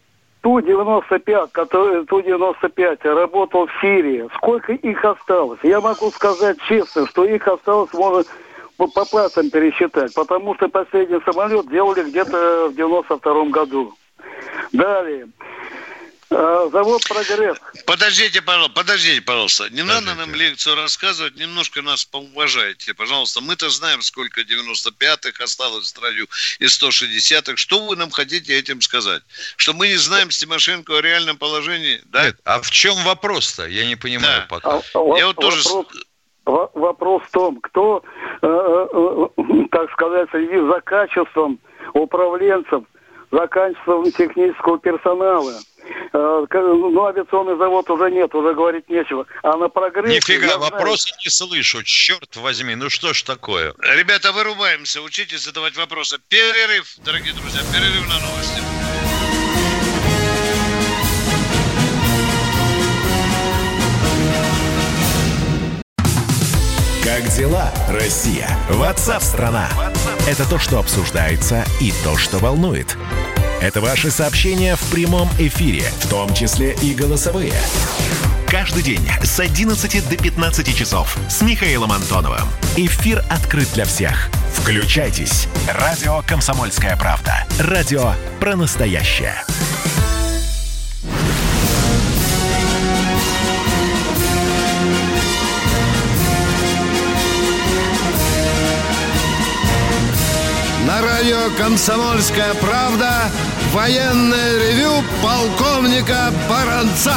Ту-95, 0.46 1.50
который 1.54 2.06
Ту-95 2.06 3.00
работал 3.16 3.66
в 3.66 3.72
Сирии, 3.82 4.30
сколько 4.36 4.74
их 4.74 5.04
осталось? 5.04 5.58
Я 5.64 5.82
могу 5.82 6.12
сказать 6.12 6.58
честно, 6.68 7.08
что 7.08 7.26
их 7.26 7.48
осталось, 7.48 7.92
может, 7.94 8.28
по, 8.78 8.86
по 8.86 9.06
пальцам 9.06 9.50
пересчитать, 9.50 10.14
потому 10.14 10.54
что 10.54 10.70
последний 10.70 11.20
самолет 11.26 11.68
делали 11.68 12.04
где-то 12.04 12.68
в 12.70 12.76
92 12.76 13.46
году. 13.46 13.94
Далее. 14.72 15.30
А, 16.32 16.70
завод 16.70 17.04
«Прогресс». 17.08 17.58
Подождите, 17.86 18.42
пожалуйста, 18.42 18.74
подождите, 18.74 19.22
пожалуйста. 19.22 19.64
Не 19.66 19.82
подождите. 19.82 20.06
надо 20.06 20.16
нам 20.16 20.36
лекцию 20.36 20.76
рассказывать, 20.76 21.36
немножко 21.36 21.82
нас 21.82 22.04
поуважайте, 22.04 22.94
пожалуйста. 22.94 23.42
Мы-то 23.42 23.70
знаем, 23.70 24.02
сколько 24.02 24.42
95-х 24.42 25.44
осталось 25.44 25.86
в 25.86 25.88
строю 25.88 26.28
и 26.60 26.66
160-х. 26.66 27.58
Что 27.58 27.86
вы 27.86 27.96
нам 27.96 28.10
хотите 28.10 28.58
этим 28.58 28.82
сказать? 28.82 29.22
Что 29.56 29.74
мы 29.74 29.88
не 29.88 29.98
знаем 29.98 30.32
с 30.32 30.38
Тимошенко 30.38 30.98
о 30.98 31.02
реальном 31.02 31.38
положении? 31.38 32.02
Да? 32.06 32.26
Нет, 32.26 32.38
а 32.44 32.60
в 32.60 32.72
чем 32.72 32.96
вопрос-то? 33.04 33.68
Я 33.68 33.86
не 33.86 33.96
понимаю 33.96 34.42
да. 34.42 34.48
пока. 34.50 34.82
А, 34.94 35.18
Я 35.18 35.28
вот 35.28 35.36
тоже... 35.36 35.62
Вопрос 36.46 37.24
в 37.24 37.32
том, 37.32 37.60
кто, 37.60 38.04
э, 38.44 38.48
э, 38.48 39.28
э, 39.36 39.68
так 39.72 39.92
сказать, 39.94 40.30
следит 40.30 40.62
за 40.62 40.80
качеством 40.82 41.60
управленцев, 41.94 42.84
за 43.32 43.48
качеством 43.48 44.12
технического 44.12 44.78
персонала. 44.78 45.54
Э, 46.14 46.46
ну, 46.52 47.06
авиационный 47.06 47.58
завод 47.58 47.90
уже 47.90 48.12
нет, 48.12 48.34
уже 48.34 48.54
говорить 48.54 48.90
нечего. 48.90 49.26
А 49.44 49.58
на 49.58 49.70
прогрессе... 49.70 50.16
Нифига, 50.16 50.58
вопросы 50.58 51.10
знаю... 51.10 51.22
не 51.24 51.30
слышу, 51.30 51.84
черт 51.84 52.36
возьми, 52.38 52.76
ну 52.76 52.90
что 52.90 53.14
ж 53.14 53.24
такое? 53.24 53.74
Ребята, 53.80 54.32
вырубаемся, 54.32 55.02
учитесь 55.02 55.44
задавать 55.44 55.76
вопросы. 55.76 56.18
Перерыв, 56.30 56.96
дорогие 57.04 57.34
друзья, 57.34 57.62
перерыв 57.74 58.08
на 58.08 58.20
новости. 58.20 58.62
Как 67.04 67.24
дела, 67.30 67.72
Россия? 67.90 68.50
Ватсап-страна! 68.70 69.70
Это 70.28 70.50
то, 70.50 70.58
что 70.58 70.80
обсуждается 70.80 71.64
и 71.80 71.92
то, 72.04 72.18
что 72.18 72.40
волнует. 72.40 72.98
Это 73.62 73.82
ваши 73.82 74.12
сообщения 74.12 74.76
в 74.76 74.92
прямом 74.92 75.30
эфире, 75.40 75.84
в 76.02 76.10
том 76.10 76.34
числе 76.34 76.76
и 76.82 76.94
голосовые. 76.94 77.54
Каждый 78.48 78.84
день 78.84 79.08
с 79.24 79.40
11 79.40 80.10
до 80.10 80.18
15 80.18 80.76
часов 80.76 81.18
с 81.30 81.42
Михаилом 81.42 81.92
Антоновым. 81.92 82.48
Эфир 82.76 83.24
открыт 83.30 83.68
для 83.74 83.86
всех. 83.86 84.30
Включайтесь. 84.54 85.48
Радио 85.68 86.22
«Комсомольская 86.28 86.96
правда». 86.96 87.46
Радио 87.60 88.14
про 88.40 88.56
настоящее. 88.56 89.36
Радио 101.26 101.58
«Комсомольская 101.58 102.54
правда» 102.62 103.10
военное 103.74 104.60
ревю 104.60 105.02
полковника 105.24 106.30
Баранца. 106.48 107.16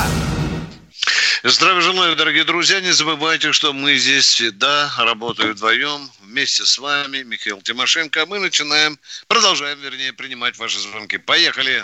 Здравия 1.43 1.83
желаю, 1.83 2.17
дорогие 2.17 2.45
друзья. 2.45 2.81
Не 2.81 2.93
забывайте, 2.93 3.53
что 3.53 3.75
мы 3.75 3.97
здесь 3.97 4.25
всегда 4.25 4.89
работаем 4.99 5.53
вдвоем 5.53 6.09
вместе 6.23 6.65
с 6.65 6.79
вами, 6.79 7.23
Михаил 7.23 7.61
Тимошенко. 7.61 8.25
Мы 8.27 8.39
начинаем, 8.39 8.97
продолжаем, 9.27 9.79
вернее, 9.79 10.15
принимать 10.15 10.59
ваши 10.59 10.79
звонки. 10.79 11.19
Поехали. 11.19 11.83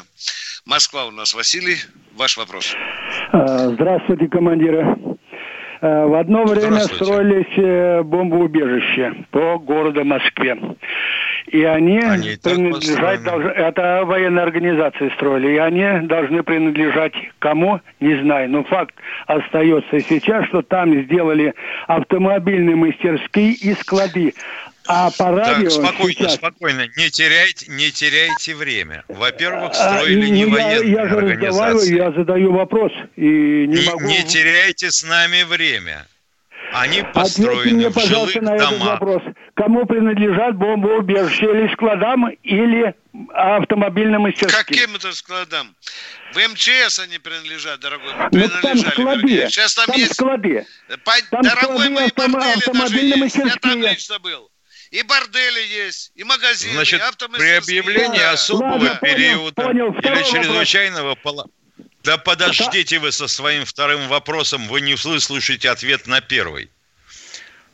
Москва 0.64 1.04
у 1.04 1.10
нас 1.10 1.34
Василий. 1.34 1.76
Ваш 2.16 2.38
вопрос. 2.38 2.74
А, 3.32 3.68
здравствуйте, 3.68 4.28
командиры. 4.28 4.96
А, 5.82 6.06
в 6.06 6.14
одно 6.14 6.44
время 6.44 6.80
строились 6.80 7.58
э, 7.58 8.02
бомбоубежища 8.02 9.26
по 9.30 9.58
городу 9.58 10.04
Москве. 10.04 10.56
И 11.46 11.62
они, 11.62 11.98
они 11.98 12.36
принадлежать 12.42 13.22
должны, 13.22 13.50
это 13.50 14.02
военные 14.04 14.42
организации 14.42 15.10
строили, 15.14 15.54
и 15.54 15.56
они 15.58 16.06
должны 16.06 16.42
принадлежать 16.42 17.12
кому, 17.38 17.80
не 18.00 18.20
знаю. 18.22 18.50
Но 18.50 18.64
факт 18.64 18.94
остается 19.26 20.00
сейчас, 20.00 20.46
что 20.46 20.62
там 20.62 21.02
сделали 21.04 21.54
автомобильные 21.86 22.76
мастерские 22.76 23.52
и 23.52 23.74
склады. 23.74 24.32
А 24.86 25.10
по 25.16 25.30
радио 25.30 25.70
так, 25.70 25.72
спокойно, 25.72 26.12
сейчас... 26.12 26.34
спокойно. 26.34 26.86
Не 26.96 27.10
теряйте, 27.10 27.70
не 27.70 27.90
теряйте 27.90 28.54
время. 28.54 29.04
Во-первых, 29.08 29.74
строили 29.74 30.26
а, 30.26 30.28
не 30.28 30.44
ну, 30.44 30.52
военные 30.52 30.92
я, 30.92 31.02
я 31.02 31.08
же 31.08 31.16
организации. 31.16 31.96
я 31.96 32.12
задаю 32.12 32.52
вопрос 32.52 32.92
и 33.16 33.66
не 33.66 33.82
и 33.82 33.86
могу... 33.86 34.04
не 34.04 34.22
теряйте 34.24 34.90
с 34.90 35.02
нами 35.04 35.42
время. 35.44 36.06
Они 36.74 36.98
Ответьте 37.00 37.12
построены 37.20 37.72
мне, 37.72 37.88
в 37.88 37.94
пожалуйста, 37.94 38.40
на 38.40 38.56
этот 38.56 38.70
домах. 38.70 39.00
вопрос. 39.00 39.22
Кому 39.54 39.86
принадлежат 39.86 40.56
бомбоубежища? 40.56 41.46
Или 41.46 41.72
складам, 41.72 42.28
или 42.42 42.94
автомобильным 43.32 44.22
мастерским? 44.22 44.58
Каким 44.58 44.96
это 44.96 45.12
складам? 45.12 45.74
В 46.32 46.36
МЧС 46.36 46.98
они 46.98 47.18
принадлежат, 47.18 47.78
дорогой. 47.78 48.12
Ну, 48.12 48.18
там 48.18 48.30
Принадлежали, 48.30 48.90
склады. 48.90 49.20
вернее. 49.20 49.50
Сейчас 49.50 49.74
там, 49.76 49.86
там 49.86 49.96
есть... 49.96 50.14
склады. 50.14 50.66
По- 51.04 51.12
Там 51.30 51.42
Дорогой, 51.42 51.60
склады 51.60 51.90
мои 51.90 52.10
даже 52.16 52.54
автомобильные 52.58 53.20
есть. 53.20 53.36
Я 53.36 53.42
там 53.42 53.50
мастерские. 53.52 53.90
лично 53.90 54.18
был. 54.18 54.50
И 54.90 55.02
бордели 55.02 55.60
есть, 55.84 56.10
и 56.16 56.24
магазины, 56.24 56.74
Значит, 56.74 57.00
и 57.00 57.38
при 57.38 57.50
объявлении 57.52 58.18
Да. 58.18 58.32
особого 58.32 58.78
понял, 58.78 58.96
периода 59.00 59.62
понял. 59.62 59.92
или 59.92 60.00
Второй 60.00 60.24
чрезвычайного 60.24 61.14
пола... 61.16 61.46
Да 62.04 62.18
подождите 62.18 62.98
вы 62.98 63.12
со 63.12 63.26
своим 63.28 63.64
вторым 63.64 64.08
вопросом, 64.08 64.68
вы 64.68 64.82
не 64.82 64.94
выслушаете 64.94 65.70
ответ 65.70 66.06
на 66.06 66.20
первый. 66.20 66.70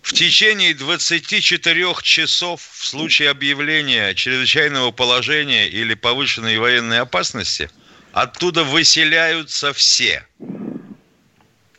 В 0.03 0.13
течение 0.13 0.73
24 0.73 1.95
часов 2.03 2.61
в 2.61 2.87
случае 2.87 3.31
объявления 3.31 4.15
чрезвычайного 4.15 4.93
положения 4.93 5.69
или 5.69 5.95
повышенной 5.95 6.59
военной 6.59 7.01
опасности 7.01 7.69
оттуда 8.13 8.63
выселяются 8.65 9.73
все, 9.73 10.25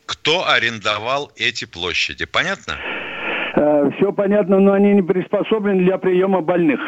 кто 0.05 0.47
арендовал 0.47 1.31
эти 1.37 1.65
площади. 1.65 2.25
Понятно? 2.25 2.77
все 3.97 4.09
Э, 4.09 4.11
понятно, 4.11 4.59
но 4.59 4.73
они 4.73 4.93
не 4.93 5.01
приспособлены 5.01 5.83
для 5.85 5.97
приема 5.97 6.41
больных. 6.41 6.79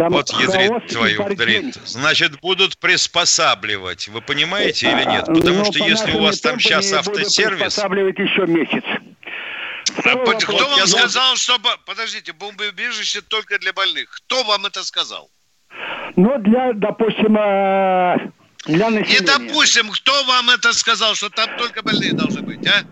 Там 0.00 0.12
вот 0.14 0.30
ядрит 0.32 0.84
и 0.84 0.88
твою 0.94 1.22
борьба. 1.22 1.44
дрит. 1.44 1.74
Значит, 1.84 2.40
будут 2.40 2.78
приспосабливать. 2.78 4.08
Вы 4.08 4.22
понимаете 4.22 4.90
или 4.90 5.04
нет? 5.04 5.28
А, 5.28 5.34
Потому 5.34 5.58
но 5.58 5.64
что 5.64 5.78
по 5.78 5.84
если 5.84 6.12
у 6.12 6.22
вас 6.22 6.40
там 6.40 6.58
сейчас 6.58 6.90
автосервис... 6.92 7.58
приспосабливать 7.58 8.18
еще 8.18 8.46
месяц. 8.46 8.82
А 10.02 10.16
вопрос. 10.16 10.42
Кто 10.44 10.56
вам 10.68 10.78
Я- 10.78 10.86
сказал, 10.86 11.36
что... 11.36 11.58
Подождите, 11.84 12.32
бомбоубежище 12.32 13.20
только 13.20 13.58
для 13.58 13.74
больных. 13.74 14.08
Кто 14.24 14.42
вам 14.44 14.64
это 14.64 14.82
сказал? 14.84 15.30
Ну, 16.16 16.38
для, 16.38 16.72
допустим, 16.72 17.36
э, 17.36 18.16
для 18.66 18.88
И 18.88 18.90
населения. 18.90 19.20
допустим, 19.26 19.90
кто 19.90 20.24
вам 20.24 20.48
это 20.50 20.72
сказал, 20.72 21.14
что 21.14 21.28
там 21.28 21.50
только 21.58 21.82
больные 21.82 22.12
должны 22.14 22.40
быть, 22.40 22.66
а? 22.66 22.84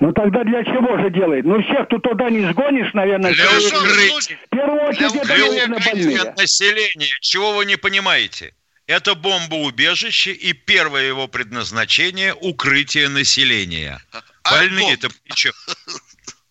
Ну, 0.00 0.12
тогда 0.12 0.44
для 0.44 0.64
чего 0.64 0.96
же 0.98 1.10
делает? 1.10 1.44
Ну, 1.44 1.62
всех 1.62 1.86
тут 1.88 2.02
туда 2.02 2.30
не 2.30 2.40
сгонишь, 2.50 2.92
наверное. 2.94 3.34
Для 3.34 3.44
укрытия. 3.50 4.38
В 4.46 4.50
первую 4.50 4.82
очередь, 4.84 5.12
Для 5.12 5.20
это, 5.22 5.34
укрытия 5.34 5.66
наверное, 5.68 5.78
больные. 5.78 6.34
населения. 6.38 7.16
Чего 7.20 7.52
вы 7.52 7.66
не 7.66 7.76
понимаете? 7.76 8.54
Это 8.86 9.14
бомбоубежище 9.14 10.32
и 10.32 10.52
первое 10.54 11.04
его 11.06 11.28
предназначение– 11.28 12.34
укрытие 12.40 13.08
населения. 13.08 14.00
Больные-то 14.42 15.10
при 15.10 15.34
чем? 15.34 15.52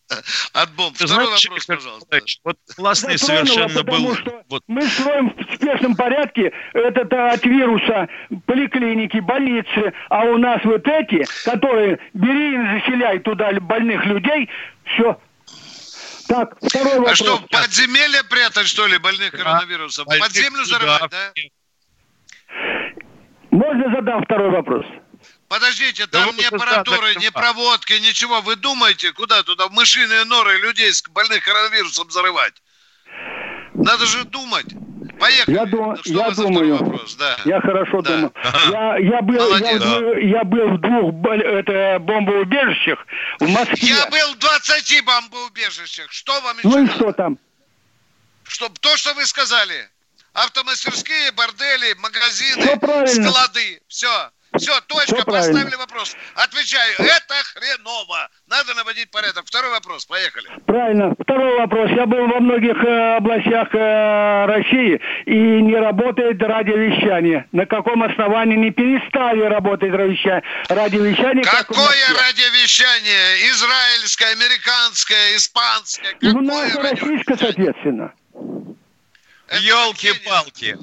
От 0.54 0.72
бомб. 0.72 0.98
Ты 0.98 1.06
Второй 1.06 1.26
знаешь, 1.26 1.46
вопрос, 1.46 1.66
пожалуйста. 1.66 2.06
Николаевич, 2.06 2.40
Вот 2.44 2.58
классный 2.76 3.18
Затронуло, 3.18 3.46
совершенно 3.46 3.84
был... 3.84 4.16
что 4.16 4.44
Вот 4.50 4.64
Мы 4.68 4.82
строим 4.88 5.30
в 5.36 5.56
спешном 5.56 5.96
порядке 5.96 6.52
этот 6.74 7.14
а, 7.14 7.32
от 7.32 7.46
вируса 7.46 8.08
поликлиники, 8.46 9.20
больницы, 9.20 9.94
а 10.10 10.24
у 10.26 10.38
нас 10.38 10.62
вот 10.64 10.88
эти, 10.88 11.26
которые 11.46 12.00
бери 12.14 12.56
и 12.56 12.80
заселяй 12.80 13.20
туда 13.20 13.52
больных 13.60 14.06
людей, 14.06 14.50
все. 14.86 15.20
Так, 16.28 16.56
второй 16.62 16.94
А 16.94 17.00
вопрос. 17.00 17.18
что, 17.18 17.38
в 17.38 17.48
подземелье 17.48 18.24
прятать, 18.30 18.68
что 18.68 18.86
ли, 18.88 18.98
больных 19.00 19.32
коронавирусом? 19.32 20.06
Под 20.06 20.32
землю 20.32 20.64
зарывать, 20.66 21.10
да? 21.10 21.34
Можно 23.52 23.92
задам 23.96 24.24
второй 24.24 24.52
вопрос? 24.52 24.86
Подождите, 25.50 26.06
Да 26.06 26.26
там 26.26 26.36
вы 26.36 26.42
ни 26.42 26.46
аппаратуры, 26.46 27.16
ни 27.16 27.30
проводки, 27.30 27.94
ничего. 27.94 28.40
Вы 28.42 28.56
думаете, 28.56 29.12
куда 29.14 29.42
туда 29.44 29.68
в 29.68 29.72
мышиные 29.72 30.24
норы 30.26 30.58
людей 30.60 30.94
с 30.94 31.02
больных 31.10 31.44
коронавирусом 31.44 32.10
зарывать? 32.12 32.54
Надо 33.74 34.06
же 34.06 34.24
думать. 34.26 34.68
Поехали. 35.20 35.56
Я, 35.56 35.66
ду- 35.66 35.84
Ну, 35.86 35.98
что 35.98 36.14
я 36.14 36.32
думаю, 36.32 36.78
вопрос? 36.78 37.16
Да. 37.16 37.38
я 37.46 37.60
хорошо 37.62 38.02
Да. 38.02 38.10
думаю. 38.16 38.34
Я, 38.72 38.98
я, 39.00 39.22
был, 39.22 39.34
я, 39.36 39.42
Молодец. 39.42 39.82
был, 39.84 40.16
я 40.18 40.44
был 40.44 40.70
в 40.78 40.82
двух 40.82 41.26
это, 41.34 41.98
бомбоубежищах 42.00 43.00
в 43.40 43.48
Москве. 43.50 43.90
Я 43.90 44.06
был 44.06 44.34
в 44.36 44.38
20 44.38 45.04
бомбоубежищах. 45.04 46.12
Что 46.12 46.40
вам 46.42 46.58
еще 46.60 46.68
Ну 46.70 46.84
и 46.86 46.88
что 46.90 47.12
там? 47.12 47.38
Чтоб 48.48 48.78
то, 48.80 48.96
что 48.98 49.14
вы 49.16 49.26
сказали. 49.26 49.90
Автомастерские, 50.34 51.32
бордели, 51.34 51.94
магазины, 52.00 52.78
правильно. 52.80 53.30
склады. 53.30 53.82
Все. 53.88 54.30
Все, 54.60 54.80
точка, 54.88 55.24
правильно. 55.26 55.48
поставили 55.54 55.76
вопрос. 55.76 56.16
Отвечаю, 56.36 56.94
это 56.98 57.36
хреново. 57.54 58.30
Надо 58.48 58.74
наводить 58.76 59.10
порядок. 59.12 59.46
Второй 59.46 59.72
вопрос, 59.72 60.06
поехали. 60.06 60.50
Правильно. 60.66 61.14
Второй 61.20 61.58
вопрос. 61.60 61.90
Я 61.92 62.06
был 62.06 62.28
во 62.28 62.40
многих 62.40 62.76
э, 62.84 63.16
областях 63.18 63.74
э, 63.74 64.46
России 64.46 65.00
и 65.26 65.62
не 65.62 65.76
работает 65.76 66.42
радиовещание. 66.42 67.48
На 67.52 67.66
каком 67.66 68.04
основании 68.04 68.58
не 68.58 68.72
перестали 68.72 69.42
работать 69.42 69.92
радиовещание? 69.92 71.44
как 71.44 71.68
Какое 71.68 71.86
Москве? 71.86 72.16
радиовещание? 72.16 73.50
Израильское, 73.52 74.32
американское, 74.32 75.36
испанское? 75.36 76.16
Ну, 76.22 76.34
Какое 76.34 76.44
наше 76.44 76.80
российское, 76.82 77.38
соответственно. 77.38 78.14
Это 79.48 79.62
Елки-палки. 79.62 80.78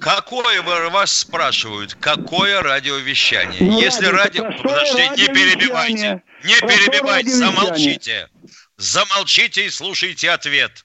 Какое 0.00 0.62
вас 0.62 1.16
спрашивают? 1.18 1.94
Какое 2.00 2.60
радиовещание? 2.62 3.60
Ну, 3.60 3.80
Если 3.80 4.06
радио, 4.06 4.44
радио... 4.44 4.62
Подожди, 4.62 5.08
не 5.22 5.28
перебивайте. 5.28 6.22
Не 6.44 6.60
перебивайте, 6.60 7.30
замолчите. 7.30 8.28
Замолчите 8.76 9.66
и 9.66 9.70
слушайте 9.70 10.30
ответ. 10.30 10.84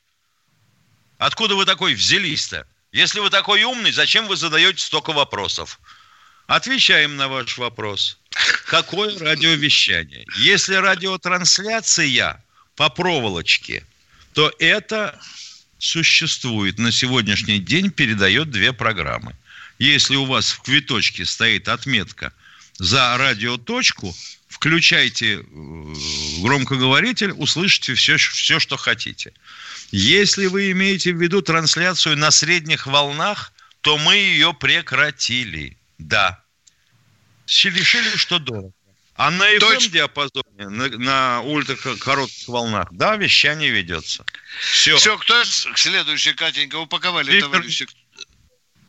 Откуда 1.17 1.55
вы 1.55 1.65
такой 1.65 1.95
взялись-то? 1.95 2.65
Если 2.91 3.19
вы 3.19 3.29
такой 3.29 3.63
умный, 3.63 3.91
зачем 3.91 4.27
вы 4.27 4.35
задаете 4.35 4.83
столько 4.83 5.11
вопросов? 5.11 5.79
Отвечаем 6.47 7.17
на 7.17 7.27
ваш 7.27 7.57
вопрос. 7.57 8.17
Какое 8.65 9.17
радиовещание? 9.19 10.25
Если 10.37 10.75
радиотрансляция 10.75 12.43
по 12.75 12.89
проволочке, 12.89 13.85
то 14.33 14.51
это 14.59 15.19
существует 15.79 16.77
на 16.77 16.91
сегодняшний 16.91 17.59
день, 17.59 17.89
передает 17.89 18.51
две 18.51 18.73
программы. 18.73 19.35
Если 19.79 20.15
у 20.15 20.25
вас 20.25 20.51
в 20.51 20.61
квиточке 20.61 21.25
стоит 21.25 21.69
отметка 21.69 22.33
за 22.77 23.17
радиоточку, 23.17 24.13
включайте 24.49 25.37
э, 25.37 25.43
громкоговоритель, 26.41 27.31
услышите 27.31 27.93
все, 27.95 28.17
все, 28.17 28.59
что 28.59 28.77
хотите. 28.77 29.31
Если 29.91 30.47
вы 30.47 30.71
имеете 30.71 31.13
в 31.13 31.21
виду 31.21 31.41
трансляцию 31.41 32.17
на 32.17 32.29
средних 32.29 32.85
волнах, 32.85 33.53
то 33.81 33.97
мы 33.97 34.15
ее 34.15 34.53
прекратили. 34.53 35.77
Да. 35.97 36.43
Решили, 37.47 38.15
что 38.17 38.37
дорого. 38.37 38.73
А 39.19 39.31
на 39.31 39.53
FM-диапазоне, 39.57 40.69
на, 40.69 40.87
на 40.87 41.41
ультракоротких 41.41 42.47
волнах, 42.47 42.87
да, 42.91 43.17
вещание 43.17 43.69
ведется. 43.69 44.23
Все. 44.61 44.95
Все, 44.95 45.17
кто 45.17 45.43
следующий, 45.43 46.31
Катенька, 46.31 46.77
упаковали 46.77 47.29
Виктор- 47.29 47.51
товарищи. 47.51 47.85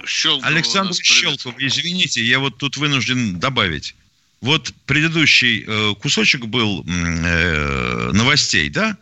Щелкова 0.07 0.47
у 0.47 0.53
Александр. 0.53 0.95
Щелков, 0.95 1.57
извините, 1.59 2.25
я 2.25 2.39
вот 2.39 2.59
тут 2.59 2.77
вынужден 2.77 3.41
добавить. 3.41 3.97
Вот 4.41 4.73
предыдущий 4.87 5.65
э, 5.67 5.95
кусочек 5.97 6.45
был 6.45 6.85
э, 6.87 8.11
новостей, 8.13 8.69
да? 8.69 8.97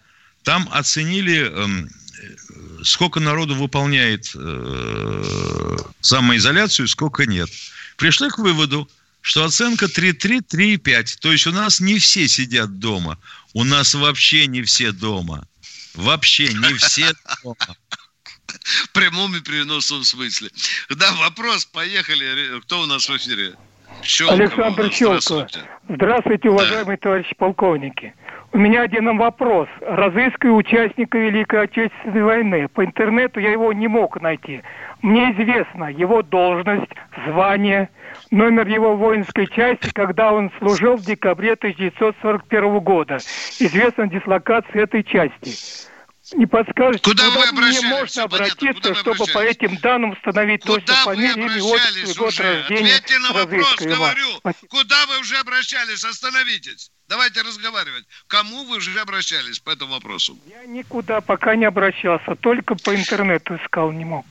Там 0.45 0.67
оценили, 0.73 1.41
эм, 1.41 1.91
э, 2.23 2.85
сколько 2.85 3.21
народу 3.21 3.55
выполняет 3.55 4.33
э, 4.35 5.77
самоизоляцию, 6.01 6.89
сколько 6.89 7.27
нет. 7.27 7.51
Пришли 7.99 8.31
к 8.31 8.39
выводу, 8.39 8.89
что 9.29 9.45
оценка 9.45 9.85
3,3, 9.85 10.41
3,5. 10.41 11.19
То 11.21 11.33
есть 11.33 11.47
у 11.47 11.53
нас 11.53 11.81
не 11.81 11.99
все 11.99 12.27
сидят 12.29 12.79
дома. 12.79 13.19
У 13.53 13.63
нас 13.63 13.93
вообще 13.93 14.47
не 14.47 14.63
все 14.63 14.91
дома. 14.91 15.47
Вообще 15.95 16.49
не 16.49 16.73
все 16.79 17.13
дома. 17.45 17.77
В 18.85 18.91
прямом 18.93 19.37
и 19.37 19.41
переносном 19.41 20.05
смысле. 20.05 20.49
Да, 20.89 21.13
вопрос, 21.13 21.67
поехали. 21.67 22.59
Кто 22.63 22.81
у 22.81 22.87
нас 22.87 23.07
в 23.07 23.15
эфире? 23.19 23.55
Щелкова 24.03 24.41
Александр. 24.41 24.91
Щелкова. 24.91 25.21
Здравствуйте. 25.21 25.69
Здравствуйте, 25.91 26.49
уважаемые 26.49 26.97
товарищи 26.97 27.35
полковники. 27.37 28.15
У 28.53 28.59
меня 28.59 28.83
один 28.83 29.17
вопрос. 29.19 29.69
Разыскиваю 29.81 30.57
участника 30.57 31.19
Великой 31.19 31.65
Отечественной 31.65 32.23
войны. 32.23 32.69
По 32.69 32.85
интернету 32.85 33.41
я 33.41 33.53
его 33.53 33.73
не 33.73 33.89
мог 33.89 34.21
найти. 34.21 34.63
Мне 35.03 35.33
известно 35.33 35.85
его 35.85 36.23
должность, 36.23 36.91
звание, 37.27 37.91
номер 38.31 38.67
его 38.67 38.97
воинской 38.97 39.47
части, 39.49 39.91
когда 39.93 40.33
он 40.33 40.51
служил 40.59 40.97
в 40.97 41.03
декабре 41.03 41.53
1941 41.53 42.79
года. 42.81 43.19
Известна 43.59 44.09
дислокация 44.09 44.85
этой 44.85 45.05
части. 45.05 45.87
Не 46.35 46.47
подскажете, 46.47 47.05
куда, 47.05 47.25
куда 47.31 47.53
мне 47.53 47.81
можно 47.83 48.25
обратиться, 48.25 48.95
чтобы 48.95 49.25
по 49.33 49.39
этим 49.39 49.77
данным 49.77 50.11
установить 50.11 50.63
Куда 50.63 50.75
точно 50.77 50.95
фамилию, 51.05 51.49
имя, 51.49 51.63
отчество 51.65 52.25
год 52.25 52.41
рождения 52.41 52.95
Ответьте 52.97 53.19
на 53.19 53.33
вопрос, 53.33 53.77
говорю. 53.81 54.29
Куда 54.69 55.07
вы 55.07 55.21
уже 55.21 55.37
обращались? 55.37 56.05
Остановитесь. 56.05 56.91
Давайте 57.09 57.41
разговаривать. 57.41 58.05
Кому 58.27 58.65
вы 58.65 58.77
уже 58.77 58.99
обращались 59.01 59.59
по 59.59 59.71
этому 59.71 59.93
вопросу? 59.93 60.39
Я 60.47 60.67
никуда 60.67 61.23
пока 61.23 61.57
не 61.57 61.65
обращался, 61.65 62.35
только 62.37 62.75
по 62.75 62.95
интернету 62.95 63.57
искал, 63.57 63.93
не 63.93 64.05
мог. 64.05 64.27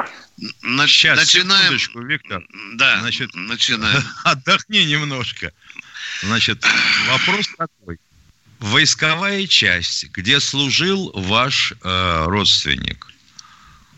Сейчас, 0.88 1.18
Начинаем. 1.18 1.80
секундочку, 1.80 2.02
Виктор. 2.02 2.44
Да, 2.76 3.00
Значит, 3.00 3.34
начинаем. 3.34 4.04
отдохни 4.24 4.84
немножко. 4.86 5.52
Значит, 6.22 6.64
вопрос 7.10 7.48
такой. 7.58 7.98
Войсковая 8.60 9.48
часть, 9.48 10.10
где 10.12 10.40
служил 10.40 11.12
ваш 11.16 11.74
э, 11.84 12.26
родственник, 12.26 13.08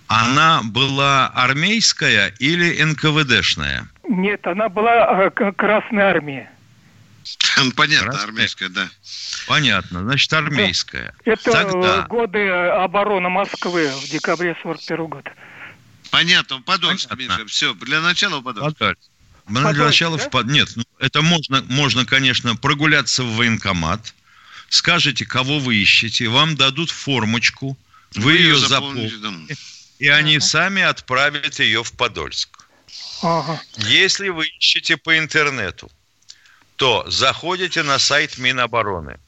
она 0.07 0.61
была 0.63 1.27
армейская 1.27 2.33
или 2.39 2.81
НКВДшная? 2.81 3.87
Нет, 4.07 4.45
она 4.47 4.67
была 4.69 5.25
э, 5.25 5.51
Красной 5.51 6.03
Армии. 6.03 6.49
Понятно, 7.75 8.11
Красная. 8.11 8.27
армейская, 8.27 8.69
да. 8.69 8.89
Понятно, 9.47 10.03
значит, 10.03 10.31
армейская. 10.33 11.13
Это 11.25 11.51
Тогда 11.51 12.03
э, 12.03 12.07
годы 12.07 12.39
э, 12.39 12.69
обороны 12.83 13.29
Москвы 13.29 13.91
в 13.91 14.09
декабре 14.09 14.55
41 14.61 15.07
года. 15.07 15.31
Понятно, 16.11 16.61
Подольск, 16.61 17.09
Понятно. 17.09 17.43
Миша. 17.43 17.45
Все, 17.47 17.73
для 17.73 18.01
начала 18.01 18.41
Подольск. 18.41 18.77
Подольск. 18.77 19.09
Для 19.47 19.85
начала 19.85 20.17
да? 20.17 20.23
в 20.23 20.29
под- 20.29 20.47
Нет, 20.47 20.69
ну, 20.75 20.83
это 20.99 21.21
можно, 21.21 21.63
можно, 21.69 22.05
конечно, 22.05 22.55
прогуляться 22.55 23.23
в 23.23 23.35
военкомат. 23.35 24.13
Скажете, 24.69 25.25
кого 25.25 25.59
вы 25.59 25.75
ищете, 25.77 26.27
вам 26.27 26.55
дадут 26.55 26.91
формочку, 26.91 27.75
вы, 28.15 28.33
ее 28.33 28.55
заполните, 28.55 29.17
заполните, 29.17 29.57
и 29.97 30.07
они 30.07 30.39
сами 30.39 30.83
отправят 30.83 31.59
ее 31.59 31.83
в 31.83 31.91
Подольск. 31.93 32.67
Ага. 33.21 33.59
Если 33.77 34.29
вы 34.29 34.47
ищете 34.47 34.97
по 34.97 35.17
интернету, 35.17 35.91
то 36.79 37.03
заходите 37.09 37.83
на 37.83 37.99
сайт 37.99 38.37
Минобороны. 38.37 39.19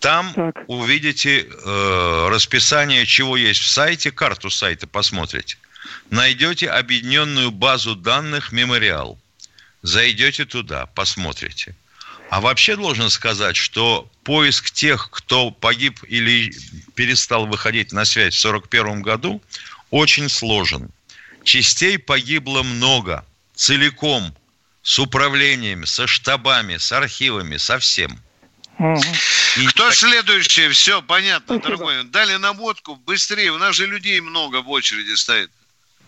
Там 0.00 0.34
увидите 0.66 1.42
э, 1.42 2.28
расписание, 2.28 3.06
чего 3.06 3.36
есть 3.36 3.60
в 3.60 3.68
сайте, 3.68 4.10
карту 4.10 4.50
сайта 4.50 4.88
посмотрите. 4.88 5.58
Найдете 6.10 6.68
объединенную 6.68 7.52
базу 7.52 7.94
данных 7.94 8.50
«Мемориал». 8.50 9.16
Зайдете 9.82 10.44
туда, 10.44 10.86
посмотрите. 10.86 11.76
А 12.30 12.40
вообще 12.40 12.74
должен 12.74 13.10
сказать, 13.10 13.54
что 13.54 14.10
поиск 14.24 14.72
тех, 14.72 15.08
кто 15.12 15.52
погиб 15.52 16.00
или 16.08 16.52
перестал 16.96 17.46
выходить 17.46 17.92
на 17.92 18.04
связь 18.04 18.34
в 18.34 18.44
1941 18.44 19.02
году, 19.02 19.40
очень 19.90 20.28
сложен. 20.28 20.90
Частей 21.44 21.96
погибло 21.96 22.64
много, 22.64 23.24
целиком, 23.54 24.34
с 24.82 24.98
управлениями, 24.98 25.84
со 25.84 26.06
штабами, 26.06 26.76
с 26.76 26.90
архивами, 26.92 27.56
со 27.56 27.78
всем. 27.78 28.18
Кто 29.68 29.90
следующий? 29.90 30.68
Все, 30.70 31.02
понятно, 31.02 31.58
дорогой. 31.60 32.04
Дали 32.04 32.36
наводку, 32.36 32.96
быстрее. 32.96 33.52
У 33.52 33.58
нас 33.58 33.74
же 33.76 33.86
людей 33.86 34.20
много 34.20 34.62
в 34.62 34.70
очереди 34.70 35.14
стоит. 35.14 35.50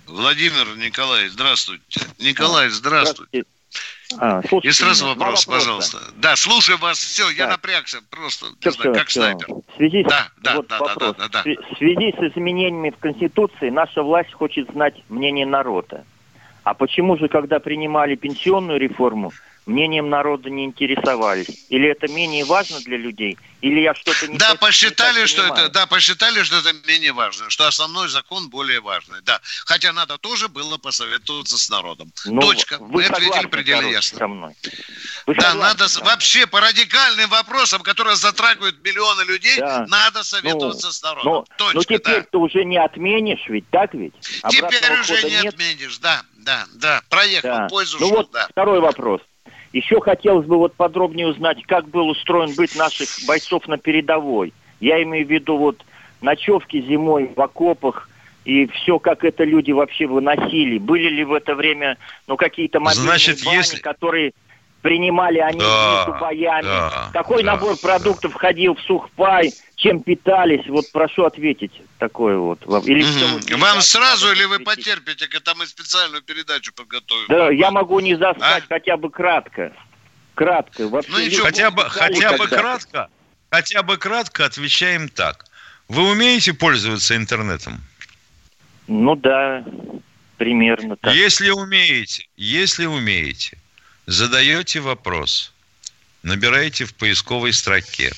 Владимир 0.07 0.67
Николай, 0.77 1.29
здравствуйте. 1.29 2.01
Николай, 2.19 2.71
здравствуйте. 2.71 3.45
А, 4.19 4.43
слушайте 4.47 4.69
И 4.69 4.73
сразу 4.73 5.07
вопрос, 5.07 5.47
вопроса. 5.47 5.51
пожалуйста. 5.51 5.99
Да, 6.17 6.37
слушаю 6.37 6.77
вас. 6.79 6.99
Все, 6.99 7.31
я 7.31 7.45
Так. 7.45 7.51
напрягся. 7.53 8.01
Просто, 8.11 8.47
не 8.47 8.57
Всё, 8.61 8.71
знаю, 8.73 8.95
как 8.95 9.09
всё. 9.09 9.21
снайпер. 9.21 9.47
В 9.49 9.77
связи 9.77 10.03
с- 10.05 10.09
Да, 10.09 10.29
да, 10.39 10.57
вот 10.57 10.67
да, 10.69 10.79
да, 10.79 10.95
да, 10.97 11.13
да, 11.13 11.29
да. 11.29 11.43
В 11.43 11.77
связи 11.79 12.13
с 12.13 12.33
изменениями 12.33 12.91
в 12.91 12.99
Конституции 12.99 13.71
наша 13.71 14.03
власть 14.03 14.33
хочет 14.33 14.71
знать 14.73 14.95
мнение 15.09 15.47
народа. 15.47 16.05
А 16.65 16.75
почему 16.75 17.17
же, 17.17 17.29
когда 17.29 17.59
принимали 17.59 18.15
пенсионную 18.15 18.79
реформу, 18.79 19.33
мнением 19.67 20.11
народа 20.11 20.51
не 20.51 20.65
интересовались? 20.65 21.67
Или 21.69 21.89
это 21.89 22.09
менее 22.09 22.45
важно 22.45 22.81
для 22.81 22.97
людей? 22.97 23.39
Или 23.61 23.79
я 23.81 23.95
что-то 23.95 24.27
не 24.27 24.39
Да, 24.39 24.51
не 24.53 24.57
посчитали, 24.59 25.21
так 25.21 25.29
что 25.29 25.43
понимаю? 25.43 25.65
это, 25.67 25.73
да, 25.73 25.87
посчитали, 25.87 26.43
что 26.43 26.57
это 26.59 26.73
менее 26.89 27.13
важно, 27.13 27.49
что 27.49 27.69
основной 27.69 28.09
закон 28.09 28.51
более 28.51 28.81
важный. 28.81 29.21
Да, 29.23 29.41
хотя 29.67 29.93
надо 29.93 30.19
тоже 30.19 30.49
было 30.49 30.79
посоветоваться 30.79 31.57
с 31.57 31.71
народом. 31.71 32.11
Ну, 32.25 32.41
Точка. 32.41 32.79
вы 32.81 33.03
Мы 33.03 33.05
ответили 33.05 33.47
предельно 33.47 33.87
ясно. 33.87 34.19
со 34.19 34.27
мной? 34.27 34.55
Вы 35.27 35.35
да, 35.37 35.55
надо 35.55 35.89
со 35.89 36.01
мной? 36.01 36.11
вообще 36.13 36.49
по 36.49 36.61
радикальным 36.61 37.31
вопросам, 37.31 37.83
которые 37.83 38.17
затрагивают 38.17 38.83
миллионы 38.85 39.23
людей, 39.31 39.57
Да. 39.61 39.87
надо 39.89 40.25
советоваться 40.25 40.87
Ну, 40.89 40.93
с 40.93 41.03
народом. 41.05 41.33
Но, 41.33 41.45
Точка, 41.57 41.77
но 41.77 41.83
теперь 41.85 42.23
ты 42.25 42.39
уже 42.39 42.65
не 42.65 42.79
отменишь 42.79 43.47
ведь, 43.49 43.71
так 43.71 43.95
ведь? 43.95 44.15
Теперь 44.49 44.65
Обратного 44.65 45.01
уже 45.03 45.15
хода 45.17 45.29
не 45.31 45.37
нет. 45.43 45.55
отменишь, 45.55 45.99
да, 45.99 46.23
да, 46.39 46.67
да. 46.75 47.03
Проехал, 47.09 47.49
Да. 47.49 47.69
пользу 47.69 47.99
Ну 48.01 48.09
шел, 48.09 48.17
вот 48.17 48.31
да. 48.33 48.49
второй 48.51 48.81
вопрос. 48.81 49.21
Еще 49.73 50.01
хотелось 50.01 50.47
бы 50.47 50.59
вот 50.59 50.75
подробнее 50.75 51.29
узнать, 51.29 51.63
как 51.65 51.89
был 51.89 52.09
устроен 52.09 52.55
быт 52.55 52.77
наших 52.77 53.09
бойцов 53.27 53.67
на 53.69 53.79
передовой. 53.79 54.53
Я 54.81 55.03
имею 55.03 55.27
в 55.27 55.31
виду 55.31 55.57
вот 55.57 55.79
ночевки 56.21 56.81
зимой 56.83 57.31
в 57.35 57.41
окопах 57.41 58.09
и 58.45 58.67
все, 58.67 58.99
как 58.99 59.25
это 59.25 59.45
люди 59.45 59.73
вообще 59.73 60.07
выносили. 60.07 60.79
Были 60.79 61.09
ли 61.09 61.25
в 61.25 61.33
это 61.33 61.55
время 61.55 61.97
ну, 62.27 62.37
какие-то 62.37 62.81
мобильные 62.81 63.09
Значит, 63.09 63.45
бани, 63.45 63.57
если- 63.57 63.81
которые 63.81 64.33
принимали 64.83 65.39
они 65.39 65.61
Да, 65.61 66.05
между 66.07 66.21
боями? 66.21 66.63
да, 66.65 67.11
Какой 67.13 67.43
да, 67.43 67.53
набор 67.53 67.77
продуктов 67.77 68.33
входил 68.33 68.75
в 68.75 68.81
сухпай? 68.83 69.55
Чем 69.77 70.03
питались? 70.03 70.67
Вот 70.69 70.91
прошу 70.93 71.25
ответить 71.25 71.73
такое 71.99 72.37
вот. 72.37 72.63
Или 72.85 73.03
вот 73.03 73.43
Мгм. 73.51 73.61
Вам 73.61 73.81
сразу 73.81 74.31
или 74.33 74.45
вы 74.45 74.59
потерпите, 74.61 75.29
когда 75.29 75.55
мы 75.55 75.67
специальную 75.67 76.23
передачу 76.23 76.73
подготовим? 76.75 77.27
Да, 77.29 77.51
я 77.51 77.71
могу 77.71 78.01
не 78.01 78.15
А? 78.15 78.19
застать 78.19 78.65
хотя 78.69 78.97
бы 78.97 79.11
кратко. 79.11 79.73
Кратко. 80.35 80.89
Вообще, 80.89 81.13
Ну, 81.13 81.19
ничего, 81.21 81.45
хотя 81.45 81.71
бы, 81.71 81.83
хотя 81.85 82.37
бы 82.37 82.49
кратко, 82.49 83.09
хотя 83.51 83.83
бы 83.83 83.97
кратко 83.99 84.45
отвечаем 84.47 85.09
так. 85.09 85.45
Вы 85.89 86.11
умеете 86.11 86.55
пользоваться 86.55 87.17
интернетом? 87.17 87.81
Ну 88.89 89.15
да, 89.15 89.65
примерно 90.39 90.97
так. 90.97 91.15
Если 91.15 91.51
умеете, 91.51 92.27
если 92.37 92.87
умеете, 92.87 93.59
задаете 94.07 94.81
вопрос, 94.81 95.53
набираете 96.23 96.85
в 96.85 96.95
поисковой 96.95 97.53
строке 97.53 98.13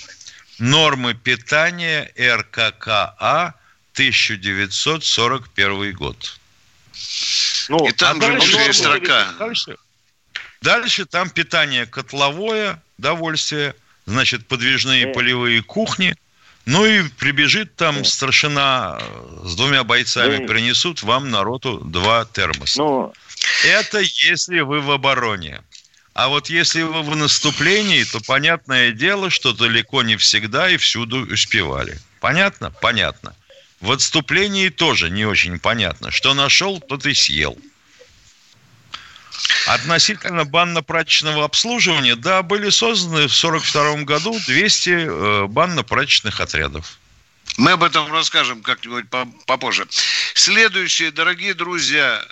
нормы 0.58 1.14
питания 1.14 2.10
РККА 2.18 3.54
1941 3.92 5.92
год. 5.94 6.38
Ну, 7.68 7.86
И 7.88 7.92
там 7.92 8.20
же 8.20 8.28
дальше- 8.28 8.52
будет 8.56 8.74
строка. 8.74 9.32
Дальше, 9.38 9.76
дальше 10.62 11.06
там 11.06 11.30
питание 11.30 11.86
котловое, 11.86 12.82
довольствие, 12.98 13.74
значит, 14.06 14.46
подвижные 14.48 15.10
Э. 15.10 15.14
полевые 15.14 15.62
кухни. 15.62 16.14
Ну 16.66 16.86
и 16.86 17.06
прибежит 17.08 17.76
там 17.76 18.04
старшина 18.04 18.98
э, 19.00 19.40
с 19.44 19.54
двумя 19.56 19.84
бойцами, 19.84 20.44
Э. 20.44 20.46
принесут 20.46 21.02
вам 21.02 21.30
народу 21.30 21.78
два 21.84 22.24
термоса. 22.24 22.78
Ну, 22.80 23.12
Это 23.64 23.98
если 24.00 24.60
вы 24.60 24.80
в 24.80 24.90
обороне. 24.90 25.60
А 26.14 26.28
вот 26.28 26.48
если 26.48 26.82
вы 26.82 27.02
в 27.02 27.16
наступлении, 27.16 28.04
то 28.04 28.20
понятное 28.20 28.92
дело, 28.92 29.30
что 29.30 29.52
далеко 29.52 30.02
не 30.04 30.16
всегда 30.16 30.70
и 30.70 30.76
всюду 30.76 31.26
успевали. 31.26 31.98
Понятно? 32.20 32.70
Понятно. 32.70 33.34
В 33.80 33.90
отступлении 33.90 34.68
тоже 34.68 35.10
не 35.10 35.26
очень 35.26 35.58
понятно. 35.58 36.12
Что 36.12 36.32
нашел, 36.32 36.80
тот 36.80 37.04
и 37.04 37.14
съел. 37.14 37.58
Относительно 39.66 40.44
банно-прачечного 40.44 41.44
обслуживания, 41.44 42.14
да, 42.14 42.42
были 42.42 42.70
созданы 42.70 43.26
в 43.26 43.44
1942 43.44 44.04
году 44.04 44.38
200 44.46 44.90
э, 44.90 45.46
банно-прачечных 45.48 46.40
отрядов. 46.40 46.98
Мы 47.56 47.72
об 47.72 47.82
этом 47.82 48.10
расскажем 48.12 48.62
как-нибудь 48.62 49.10
по- 49.10 49.26
попозже. 49.46 49.86
Следующие, 50.34 51.10
дорогие 51.10 51.54
друзья, 51.54 52.24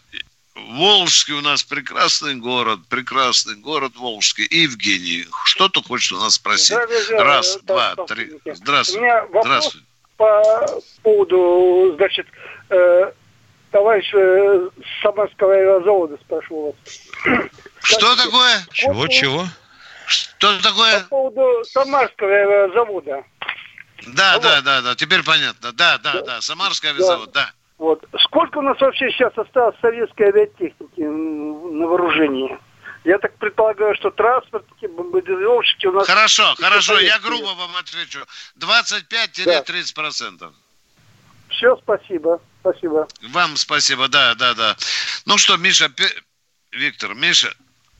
Волжский 0.54 1.34
у 1.34 1.40
нас 1.40 1.62
прекрасный 1.62 2.34
город, 2.34 2.80
прекрасный 2.88 3.56
город 3.56 3.92
Волжский. 3.96 4.46
Евгений, 4.50 5.26
что 5.44 5.68
ты 5.68 5.82
хочешь 5.82 6.12
у 6.12 6.18
нас 6.18 6.34
спросить? 6.34 6.76
Раз, 6.76 7.06
желаю, 7.08 7.96
два, 7.96 8.06
три. 8.06 8.26
полковник. 8.26 8.94
У 8.94 9.00
меня 9.00 9.22
вопрос 9.26 9.44
Здравствуй. 9.44 9.82
по 10.16 10.80
поводу, 11.02 11.94
значит, 11.96 12.26
э, 12.68 13.12
товарищ 13.70 14.12
э, 14.14 14.68
Самарского 15.02 15.54
аэрозавода 15.54 16.18
спрашивал 16.18 16.76
вас. 16.84 17.44
Что 17.82 18.16
такое? 18.16 18.66
Чего, 18.72 19.08
чего? 19.08 19.46
Что 20.06 20.60
такое? 20.60 21.00
По 21.00 21.08
поводу 21.08 21.64
Самарского 21.64 22.28
э, 22.28 22.72
завода. 22.74 23.24
Да, 24.08 24.34
вот. 24.34 24.42
да, 24.42 24.60
да, 24.60 24.82
да, 24.82 24.94
теперь 24.96 25.22
понятно. 25.22 25.72
Да, 25.72 25.98
да, 25.98 26.12
да, 26.12 26.22
да. 26.22 26.40
Самарский 26.40 26.90
авиазавод, 26.90 27.32
да. 27.32 27.46
да. 27.46 27.52
Вот. 27.82 28.04
Сколько 28.26 28.58
у 28.58 28.62
нас 28.62 28.80
вообще 28.80 29.10
сейчас 29.10 29.36
осталось 29.36 29.74
советской 29.80 30.28
авиатехники 30.28 31.00
на 31.00 31.84
вооружении? 31.88 32.56
Я 33.02 33.18
так 33.18 33.36
предполагаю, 33.38 33.96
что 33.96 34.12
транспортники, 34.12 34.86
бомбардировщики 34.86 35.86
у 35.86 35.92
нас... 35.92 36.06
Хорошо, 36.06 36.54
хорошо, 36.60 37.00
я 37.00 37.18
грубо 37.18 37.46
вам 37.46 37.74
отвечу. 37.74 38.24
25-30%. 38.60 40.38
Да. 40.38 40.52
Все, 41.48 41.76
спасибо, 41.78 42.40
спасибо. 42.60 43.08
Вам 43.30 43.56
спасибо, 43.56 44.06
да, 44.06 44.36
да, 44.36 44.54
да. 44.54 44.76
Ну 45.26 45.36
что, 45.36 45.56
Миша, 45.56 45.90
Виктор, 46.70 47.14
Миша, 47.14 47.52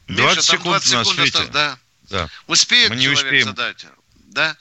20 0.07 0.37
Миша, 0.37 0.43
секунд, 0.43 0.65
20 0.65 0.89
секунд 0.91 1.19
осталось, 1.19 1.49
да. 1.49 1.77
да. 2.09 2.29
Успеет 2.47 2.91
Мы 2.91 2.97
не 2.97 3.03
человек 3.03 3.25
успеем. 3.25 3.47
задать? 3.47 3.85
Да? 4.29 4.57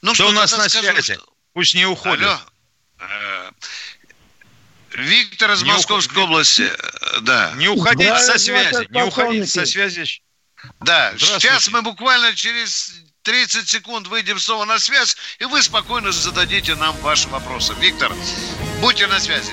Ну 0.00 0.14
что, 0.14 0.22
что 0.22 0.30
у 0.30 0.32
нас 0.32 0.56
на 0.56 0.68
скажу, 0.68 0.92
связи? 0.92 1.14
Что... 1.14 1.24
Пусть 1.54 1.74
не 1.74 1.86
уходит. 1.86 2.22
Алло. 2.28 2.38
Э, 4.94 5.02
Виктор 5.02 5.52
из 5.52 5.62
не 5.62 5.72
Московской 5.72 6.22
ух... 6.22 6.30
области, 6.30 6.70
да. 7.22 7.52
Не 7.56 7.68
уходите 7.68 8.18
со 8.18 8.38
связи, 8.38 8.86
не 8.90 9.02
уходите 9.02 9.46
со 9.46 9.66
связи. 9.66 10.22
Да, 10.80 11.12
сейчас 11.18 11.68
мы 11.68 11.82
буквально 11.82 12.34
через 12.34 12.94
30 13.22 13.68
секунд 13.68 14.06
выйдем 14.06 14.38
снова 14.38 14.64
на 14.64 14.78
связь, 14.78 15.16
и 15.38 15.44
вы 15.44 15.62
спокойно 15.62 16.12
зададите 16.12 16.74
нам 16.74 16.96
ваши 16.98 17.28
вопросы. 17.28 17.74
Виктор, 17.80 18.12
будьте 18.80 19.06
на 19.06 19.20
связи. 19.20 19.52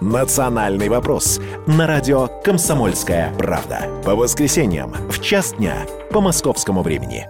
«Национальный 0.00 0.88
вопрос» 0.88 1.40
на 1.66 1.86
радио 1.86 2.28
«Комсомольская 2.44 3.34
правда». 3.36 3.88
По 4.04 4.14
воскресеньям 4.14 4.92
в 5.10 5.20
час 5.20 5.54
дня 5.54 5.74
по 6.12 6.20
московскому 6.20 6.82
времени. 6.82 7.26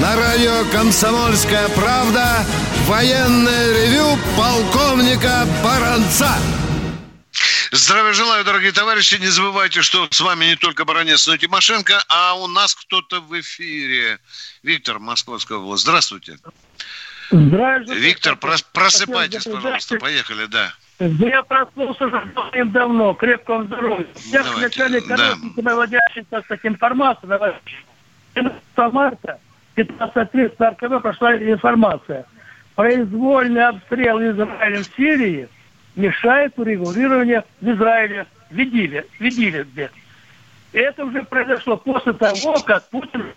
На 0.00 0.16
радио 0.16 0.64
«Комсомольская 0.72 1.68
правда» 1.76 2.24
военное 2.88 3.72
ревю 3.72 4.18
полковника 4.36 5.46
Баранца. 5.62 6.30
Здравия 7.74 8.12
желаю, 8.12 8.44
дорогие 8.44 8.70
товарищи. 8.70 9.14
Не 9.18 9.28
забывайте, 9.28 9.80
что 9.80 10.06
с 10.10 10.20
вами 10.20 10.44
не 10.44 10.56
только 10.56 10.84
Баранец, 10.84 11.26
но 11.26 11.36
и 11.36 11.38
Тимошенко, 11.38 12.04
а 12.06 12.34
у 12.34 12.46
нас 12.46 12.74
кто-то 12.74 13.22
в 13.22 13.40
эфире. 13.40 14.18
Виктор, 14.62 14.98
Московская 14.98 15.56
область. 15.56 15.84
Здравствуйте. 15.84 16.36
Здравствуйте. 17.30 17.98
Виктор, 17.98 18.36
прос, 18.36 18.60
просыпайтесь, 18.60 19.44
пожалуйста. 19.44 19.96
Поехали, 19.96 20.44
да. 20.44 20.74
Я 20.98 21.42
проснулся 21.44 22.08
уже 22.08 22.22
давно, 22.66 23.14
крепкого 23.14 23.64
здоровья. 23.64 24.06
Я 24.26 24.42
в 24.42 24.60
начале 24.60 25.00
коротенько 25.00 25.62
наводящий, 25.62 26.26
так 26.28 26.44
сказать, 26.44 26.66
информацию, 26.66 27.54
15 28.34 28.62
марта, 28.92 29.40
15 29.76 30.34
лет 30.34 30.54
с 30.58 30.60
РКБ 30.60 31.00
прошла 31.00 31.34
информация. 31.36 32.26
Произвольный 32.74 33.66
обстрел 33.66 34.18
Израиля 34.20 34.82
в 34.82 34.86
Сирии– 34.94 35.48
мешает 35.96 36.58
урегулированию 36.58 37.44
в 37.60 37.70
Израиле, 37.70 38.26
в 38.50 38.58
Идиле, 38.58 39.06
в 39.18 39.22
Идиле 39.22 39.64
где. 39.64 39.90
Это 40.72 41.04
уже 41.04 41.22
произошло 41.22 41.76
после 41.76 42.12
того, 42.14 42.54
как 42.62 42.88
Путин 42.90 43.32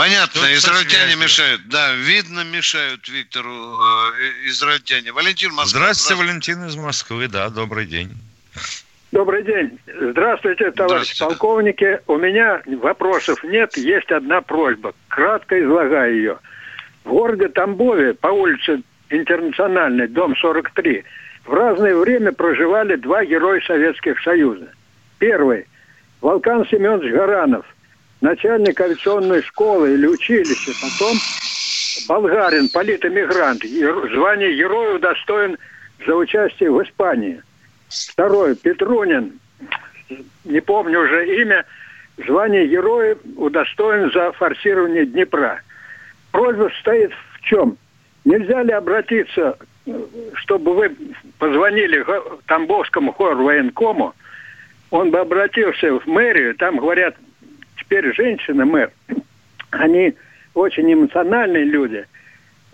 Понятно, 0.00 0.40
Тут 0.40 0.50
израильтяне 0.52 1.14
мешают. 1.16 1.68
Да, 1.68 1.92
видно, 1.92 2.42
мешают 2.42 3.06
Виктору 3.06 3.50
э, 3.50 4.48
израильтяне. 4.48 5.12
Валентин 5.12 5.50
Москва. 5.52 5.80
Здравствуйте, 5.80 6.14
здравствуйте, 6.14 6.54
Валентин 6.54 6.64
из 6.64 6.76
Москвы. 6.76 7.28
Да, 7.28 7.50
добрый 7.50 7.84
день. 7.84 8.10
Добрый 9.12 9.42
день. 9.42 9.78
Здравствуйте, 9.86 10.70
товарищи 10.70 11.16
Здравствуйте. 11.16 11.24
полковники. 11.24 12.00
У 12.06 12.16
меня 12.16 12.62
вопросов 12.80 13.44
нет, 13.44 13.76
есть 13.76 14.10
одна 14.10 14.40
просьба. 14.40 14.94
Кратко 15.08 15.60
излагаю 15.62 16.16
ее. 16.16 16.38
В 17.04 17.10
городе 17.10 17.48
Тамбове 17.48 18.14
по 18.14 18.28
улице 18.28 18.82
Интернациональной, 19.08 20.08
дом 20.08 20.36
43, 20.36 21.04
в 21.46 21.52
разное 21.52 21.94
время 21.96 22.32
проживали 22.32 22.96
два 22.96 23.24
героя 23.24 23.60
Советских 23.62 24.20
Союза. 24.22 24.68
Первый– 25.18 25.66
Волкан 26.20 26.66
Семенович 26.66 27.12
Гаранов, 27.12 27.64
начальник 28.20 28.80
авиационной 28.80 29.42
школы 29.42 29.94
или 29.94 30.06
училища, 30.06 30.72
потом 30.82 31.16
болгарин, 32.08 32.68
политэмигрант, 32.68 33.62
звание 33.64 34.54
героя 34.54 34.96
удостоен 34.96 35.56
за 36.06 36.14
участие 36.14 36.70
в 36.70 36.82
Испании. 36.82 37.42
Второй– 37.88 38.54
Петрунин, 38.62 39.40
не 40.44 40.60
помню 40.60 41.00
уже 41.00 41.40
имя, 41.40 41.64
звание 42.26 42.68
героя 42.68 43.16
удостоен 43.36 44.12
за 44.12 44.32
форсирование 44.32 45.06
Днепра– 45.06 45.62
просьба 46.30 46.70
состоит 46.74 47.12
в 47.34 47.40
чем? 47.42 47.76
Нельзя 48.24 48.62
ли 48.62 48.72
обратиться, 48.72 49.56
чтобы 50.34 50.74
вы 50.74 50.96
позвонили 51.38 52.04
Тамбовскому 52.46 53.12
хору 53.12 53.44
военкому, 53.44 54.14
он 54.90 55.10
бы 55.10 55.18
обратился 55.18 55.98
в 55.98 56.06
мэрию, 56.06 56.54
там 56.54 56.76
говорят, 56.76 57.16
теперь 57.78 58.12
женщины 58.14 58.64
мэр, 58.64 58.90
они 59.70 60.14
очень 60.54 60.92
эмоциональные 60.92 61.64
люди, 61.64 62.06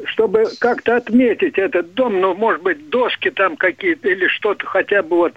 чтобы 0.05 0.45
как-то 0.61 0.97
отметить 0.97 1.59
этот 1.59 1.95
дом, 1.95 2.21
ну, 2.21 2.35
может 2.35 2.63
быть, 2.63 2.89
доски 2.89 3.31
там 3.31 3.57
какие-то 3.57 4.09
или 4.09 4.27
что-то 4.29 4.67
хотя 4.67 5.03
бы 5.03 5.17
вот, 5.17 5.35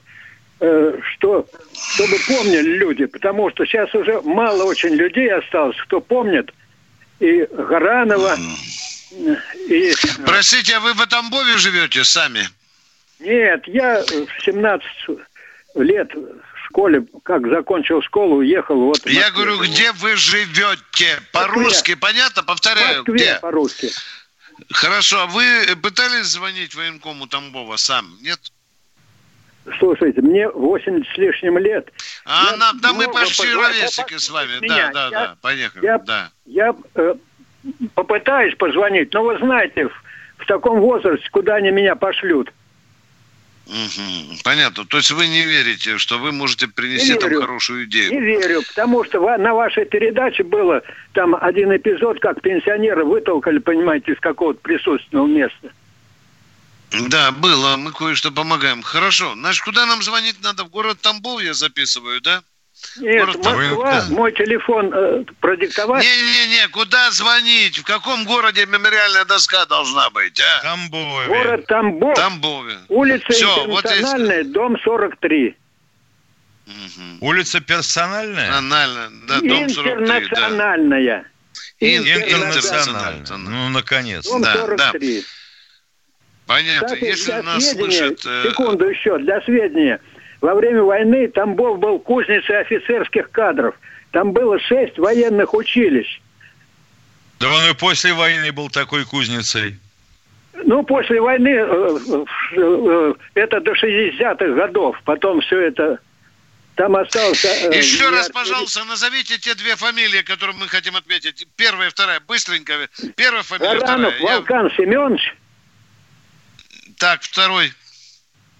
э, 0.61 0.97
что, 1.13 1.45
чтобы 1.73 2.15
помнили 2.27 2.77
люди, 2.77 3.05
потому 3.05 3.49
что 3.51 3.65
сейчас 3.65 3.93
уже 3.93 4.21
мало 4.21 4.63
очень 4.63 4.95
людей 4.95 5.31
осталось, 5.31 5.77
кто 5.77 6.01
помнит 6.01 6.51
и 7.19 7.45
Гаранова, 7.51 8.37
и... 9.67 9.93
Простите, 10.25 10.75
а 10.75 10.79
вы 10.79 10.93
в 10.93 11.05
Тамбове 11.07 11.57
живете 11.57 12.03
сами? 12.03 12.47
Нет, 13.19 13.67
я 13.67 14.03
в 14.03 14.43
17 14.43 14.87
лет 15.75 16.09
в 16.13 16.65
школе, 16.67 17.05
как 17.23 17.47
закончил 17.47 18.01
школу, 18.01 18.37
уехал 18.37 18.79
вот... 18.79 19.05
Я 19.05 19.31
говорю, 19.31 19.59
где 19.61 19.91
вы 19.93 20.15
живете? 20.15 21.19
По-русски, 21.33 21.95
понятно? 21.95 22.43
Повторяю, 22.43 22.99
Москве, 22.99 23.13
где? 23.13 23.35
по-русски. 23.35 23.89
Хорошо, 24.71 25.21
а 25.21 25.25
вы 25.25 25.43
пытались 25.81 26.27
звонить 26.27 26.75
военкому 26.75 27.27
Тамбова 27.27 27.77
сам, 27.77 28.17
нет? 28.21 28.39
Слушайте, 29.77 30.21
мне 30.21 30.49
80 30.49 31.13
с 31.13 31.17
лишним 31.17 31.57
лет. 31.57 31.91
А, 32.25 32.55
на, 32.55 32.73
да 32.73 32.93
мы 32.93 33.11
почти 33.11 33.53
ровесники 33.53 34.17
с 34.17 34.29
вами. 34.29 34.59
Меня. 34.61 34.89
Да, 34.91 35.09
да, 35.09 35.19
я, 35.19 35.27
да, 35.27 35.37
поехали. 35.41 35.85
Я, 35.85 35.97
да. 35.99 36.31
я 36.45 36.75
э, 36.95 37.15
попытаюсь 37.93 38.55
позвонить, 38.55 39.13
но 39.13 39.23
вы 39.23 39.37
знаете, 39.37 39.87
в, 39.87 40.03
в 40.37 40.45
таком 40.45 40.79
возрасте, 40.79 41.27
куда 41.31 41.55
они 41.55 41.71
меня 41.71 41.95
пошлют. 41.95 42.51
Угу, 43.69 44.39
понятно. 44.43 44.85
То 44.85 44.97
есть 44.97 45.11
вы 45.11 45.27
не 45.27 45.45
верите, 45.45 45.99
что 45.99 46.17
вы 46.17 46.31
можете 46.31 46.67
принести 46.67 47.13
не 47.13 47.19
там 47.19 47.29
верю, 47.29 47.41
хорошую 47.41 47.85
идею? 47.85 48.11
Не 48.11 48.19
верю, 48.19 48.63
потому 48.67 49.03
что 49.03 49.19
на 49.37 49.53
вашей 49.53 49.85
передаче 49.85 50.43
было 50.43 50.81
там 51.13 51.35
один 51.39 51.75
эпизод, 51.75 52.19
как 52.19 52.41
пенсионера 52.41 53.03
вытолкали, 53.03 53.59
понимаете, 53.59 54.13
из 54.13 54.19
какого-то 54.19 54.59
присутственного 54.61 55.27
места. 55.27 55.71
Да, 56.91 57.31
было. 57.31 57.75
Мы 57.77 57.91
кое-что 57.91 58.31
помогаем. 58.31 58.81
Хорошо. 58.81 59.33
Значит, 59.35 59.63
куда 59.63 59.85
нам 59.85 60.01
звонить 60.01 60.41
надо? 60.41 60.63
В 60.63 60.69
город 60.69 60.99
Тамбов 61.01 61.41
я 61.41 61.53
записываю, 61.53 62.21
да? 62.21 62.41
Нет, 62.97 63.25
город 63.25 63.35
Москва, 63.43 63.91
да. 63.91 64.15
мой 64.15 64.31
телефон 64.31 64.91
э, 64.93 65.25
продиктовать. 65.41 66.03
Не-не-не, 66.03 66.67
куда 66.69 67.11
звонить? 67.11 67.77
В 67.77 67.83
каком 67.83 68.23
городе 68.23 68.65
мемориальная 68.65 69.25
доска 69.25 69.65
должна 69.65 70.09
быть, 70.11 70.39
а? 70.39 70.61
Тамбове. 70.63 71.27
Город 71.27 71.65
Тамбов. 71.67 72.15
Тамбове. 72.15 72.77
Улица 72.87 73.31
Все, 73.31 73.65
Интернациональная, 73.65 74.43
вот 74.43 74.51
дом 74.53 74.79
43. 74.81 75.57
Угу. 76.67 77.27
Улица 77.27 77.59
персональная? 77.59 78.47
Персональная, 78.47 79.09
да, 79.27 79.39
дом 79.41 79.69
43. 79.69 79.91
Интернациональная. 79.91 81.25
Да. 81.79 81.85
Интернационально. 81.85 83.37
Ну, 83.37 83.69
наконец. 83.69 84.25
Дом 84.25 84.41
да, 84.41 84.55
43. 84.55 85.21
Да. 85.21 85.27
Понятно. 86.49 86.87
Кстати, 86.87 87.03
Если 87.03 87.31
нас 87.31 87.71
слышат... 87.73 88.25
Э, 88.25 88.49
секунду 88.49 88.89
еще, 88.89 89.19
для 89.19 89.39
сведения. 89.41 90.01
Во 90.41 90.55
время 90.55 90.81
войны 90.81 91.27
Тамбов 91.27 91.77
был 91.77 91.99
кузницей 91.99 92.61
офицерских 92.61 93.29
кадров. 93.29 93.75
Там 94.09 94.33
было 94.33 94.59
шесть 94.59 94.97
военных 94.97 95.53
училищ. 95.53 96.19
Да 97.39 97.53
он 97.53 97.69
и 97.69 97.75
после 97.75 98.13
войны 98.13 98.51
был 98.51 98.67
такой 98.71 99.05
кузницей. 99.05 99.77
Ну, 100.63 100.81
после 100.81 101.21
войны, 101.21 101.49
э, 101.49 101.99
э, 102.57 103.13
это 103.35 103.61
до 103.61 103.73
60-х 103.73 104.47
годов, 104.47 104.99
потом 105.05 105.41
все 105.41 105.59
это 105.67 105.99
там 106.73 106.95
остался... 106.95 107.47
Еще 107.69 108.09
раз, 108.09 108.27
пожалуйста, 108.29 108.83
назовите 108.85 109.37
те 109.37 109.53
две 109.53 109.75
фамилии, 109.75 110.23
которые 110.23 110.57
мы 110.57 110.67
хотим 110.67 110.95
отметить. 110.95 111.47
Первая 111.57 111.89
и 111.89 111.91
вторая, 111.91 112.19
быстренько. 112.21 112.73
Первая 113.15 113.43
фамилия, 113.43 113.79
Баранов, 113.81 114.15
вторая. 114.15 114.37
Волкан 114.37 114.65
Я... 114.65 114.75
Семенович. 114.75 115.35
Так, 116.99 117.23
второй. 117.23 117.73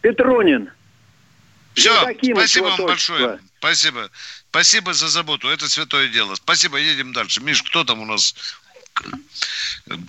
Петронин. 0.02 0.72
Все, 1.74 1.94
спасибо 2.34 2.68
вам 2.68 2.86
большое. 2.86 3.40
Спасибо. 3.60 4.10
Спасибо 4.50 4.94
за 4.94 5.10
заботу. 5.10 5.50
Это 5.50 5.70
святое 5.70 6.08
дело. 6.08 6.36
Спасибо, 6.36 6.78
едем 6.78 7.12
дальше. 7.12 7.44
Миш, 7.44 7.62
кто 7.64 7.84
там 7.84 8.02
у 8.02 8.06
нас? 8.06 8.34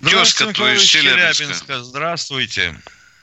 Тезка 0.09 0.53
твоя 0.53 0.75
из 0.75 0.83
Челябинска. 0.83 1.35
Челябинска. 1.35 1.79
Здравствуйте. 1.83 2.77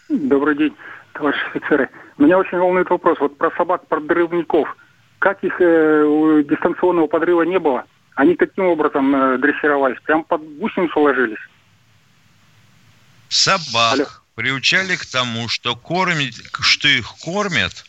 Добрый 0.10 0.58
день, 0.58 0.76
товарищи 1.14 1.42
офицеры. 1.56 1.90
Меня 2.18 2.38
очень 2.38 2.58
волнует 2.58 2.90
вопрос 2.90 3.18
вот 3.20 3.38
про 3.38 3.50
собак-подрывников. 3.52 4.76
Как 5.20 5.42
их 5.44 5.56
э, 5.60 6.44
дистанционного 6.50 7.08
подрыва 7.08 7.44
не 7.44 7.60
было? 7.60 7.86
Они 8.16 8.36
каким 8.36 8.66
образом 8.66 9.16
э, 9.16 9.38
дрессировались? 9.38 10.00
Прям 10.02 10.26
под 10.26 10.42
гусеницу 10.58 11.00
ложились? 11.00 11.40
Собак 13.30 13.94
Алло. 13.94 14.06
Приучали 14.38 14.96
к 14.96 15.06
тому, 15.08 15.50
что, 15.50 15.76
кормить, 15.76 16.40
что 16.60 16.88
их 16.88 17.16
кормят 17.22 17.86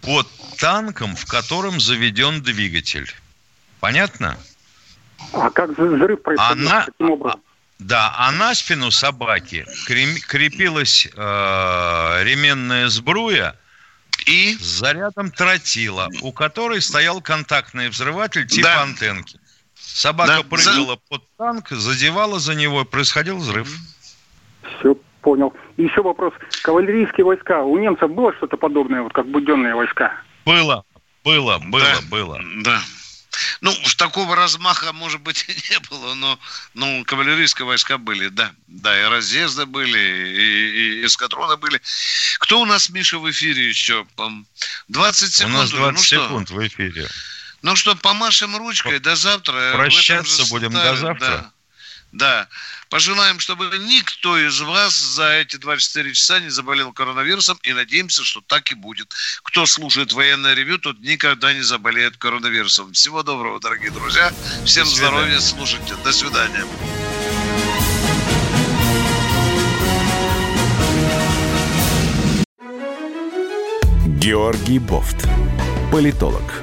под 0.00 0.26
танком, 0.56 1.14
в 1.14 1.26
котором 1.26 1.80
заведен 1.80 2.42
двигатель. 2.42 3.14
Понятно? 3.78 4.38
А 5.34 5.50
как 5.50 5.68
взрыв 5.76 6.22
происходил? 6.22 6.66
Она, 6.66 6.84
Каким 6.86 7.10
образом? 7.10 7.42
Да, 7.78 8.14
а 8.16 8.32
на 8.32 8.54
спину 8.54 8.90
собаки 8.90 9.66
крепилась 9.86 11.06
э, 11.06 12.22
ременная 12.24 12.88
сбруя, 12.88 13.54
и 14.24 14.56
с 14.58 14.62
зарядом 14.62 15.30
тротила, 15.30 16.08
у 16.22 16.32
которой 16.32 16.80
стоял 16.80 17.20
контактный 17.20 17.90
взрыватель 17.90 18.46
типа 18.46 18.68
да. 18.68 18.82
антенки. 18.82 19.38
Собака 19.74 20.36
да. 20.36 20.42
прыгала 20.42 20.94
за... 20.94 20.96
под 21.10 21.36
танк, 21.36 21.68
задевала 21.68 22.38
за 22.38 22.54
него, 22.54 22.86
происходил 22.86 23.36
взрыв. 23.36 23.68
Понял. 25.22 25.52
И 25.76 25.84
еще 25.84 26.02
вопрос. 26.02 26.34
Кавалерийские 26.62 27.24
войска. 27.24 27.62
У 27.62 27.78
немцев 27.78 28.10
было 28.10 28.34
что-то 28.34 28.56
подобное, 28.56 29.02
вот 29.02 29.12
как 29.12 29.26
буденные 29.26 29.74
войска? 29.74 30.20
Было, 30.44 30.84
было, 31.24 31.58
было, 31.58 31.80
да. 31.80 32.00
было. 32.10 32.40
Да. 32.64 32.80
Ну, 33.60 33.72
такого 33.96 34.36
размаха, 34.36 34.92
может 34.92 35.20
быть, 35.20 35.44
и 35.48 35.54
не 35.70 35.78
было, 35.88 36.14
но 36.14 36.38
ну, 36.74 37.04
кавалерийские 37.06 37.66
войска 37.66 37.98
были, 37.98 38.28
да. 38.28 38.52
Да, 38.66 39.00
и 39.00 39.04
разъезды 39.04 39.64
были, 39.64 39.98
и, 39.98 41.02
и 41.02 41.06
эскадроны 41.06 41.56
были. 41.56 41.80
Кто 42.40 42.60
у 42.60 42.66
нас, 42.66 42.90
Миша, 42.90 43.18
в 43.18 43.30
эфире 43.30 43.68
еще? 43.68 44.04
20 44.88 45.32
секунд. 45.32 45.54
У 45.54 45.58
нас 45.58 45.70
20 45.70 45.92
ну, 45.92 46.02
секунд 46.02 46.48
что? 46.48 46.56
в 46.56 46.66
эфире. 46.66 47.06
Ну 47.62 47.76
что, 47.76 47.94
помашем 47.94 48.56
ручкой, 48.56 48.98
до 48.98 49.14
завтра. 49.14 49.72
Прощаться 49.74 50.44
будем 50.50 50.72
до 50.72 50.96
завтра. 50.96 51.26
Да. 51.26 51.52
Да. 52.12 52.46
Пожелаем, 52.90 53.40
чтобы 53.40 53.70
никто 53.78 54.38
из 54.38 54.60
вас 54.60 54.94
за 54.94 55.32
эти 55.32 55.56
24 55.56 56.12
часа 56.12 56.40
не 56.40 56.50
заболел 56.50 56.92
коронавирусом 56.92 57.58
и 57.62 57.72
надеемся, 57.72 58.22
что 58.22 58.42
так 58.42 58.70
и 58.70 58.74
будет. 58.74 59.14
Кто 59.42 59.64
слушает 59.64 60.12
военное 60.12 60.52
ревю, 60.54 60.78
тот 60.78 61.00
никогда 61.00 61.54
не 61.54 61.62
заболеет 61.62 62.18
коронавирусом. 62.18 62.92
Всего 62.92 63.22
доброго, 63.22 63.60
дорогие 63.60 63.90
друзья. 63.90 64.32
Всем 64.66 64.86
здоровья, 64.86 65.40
слушайте. 65.40 65.94
До 66.04 66.12
свидания. 66.12 66.64
Георгий 74.22 74.78
Бофт. 74.78 75.26
Политолог, 75.90 76.62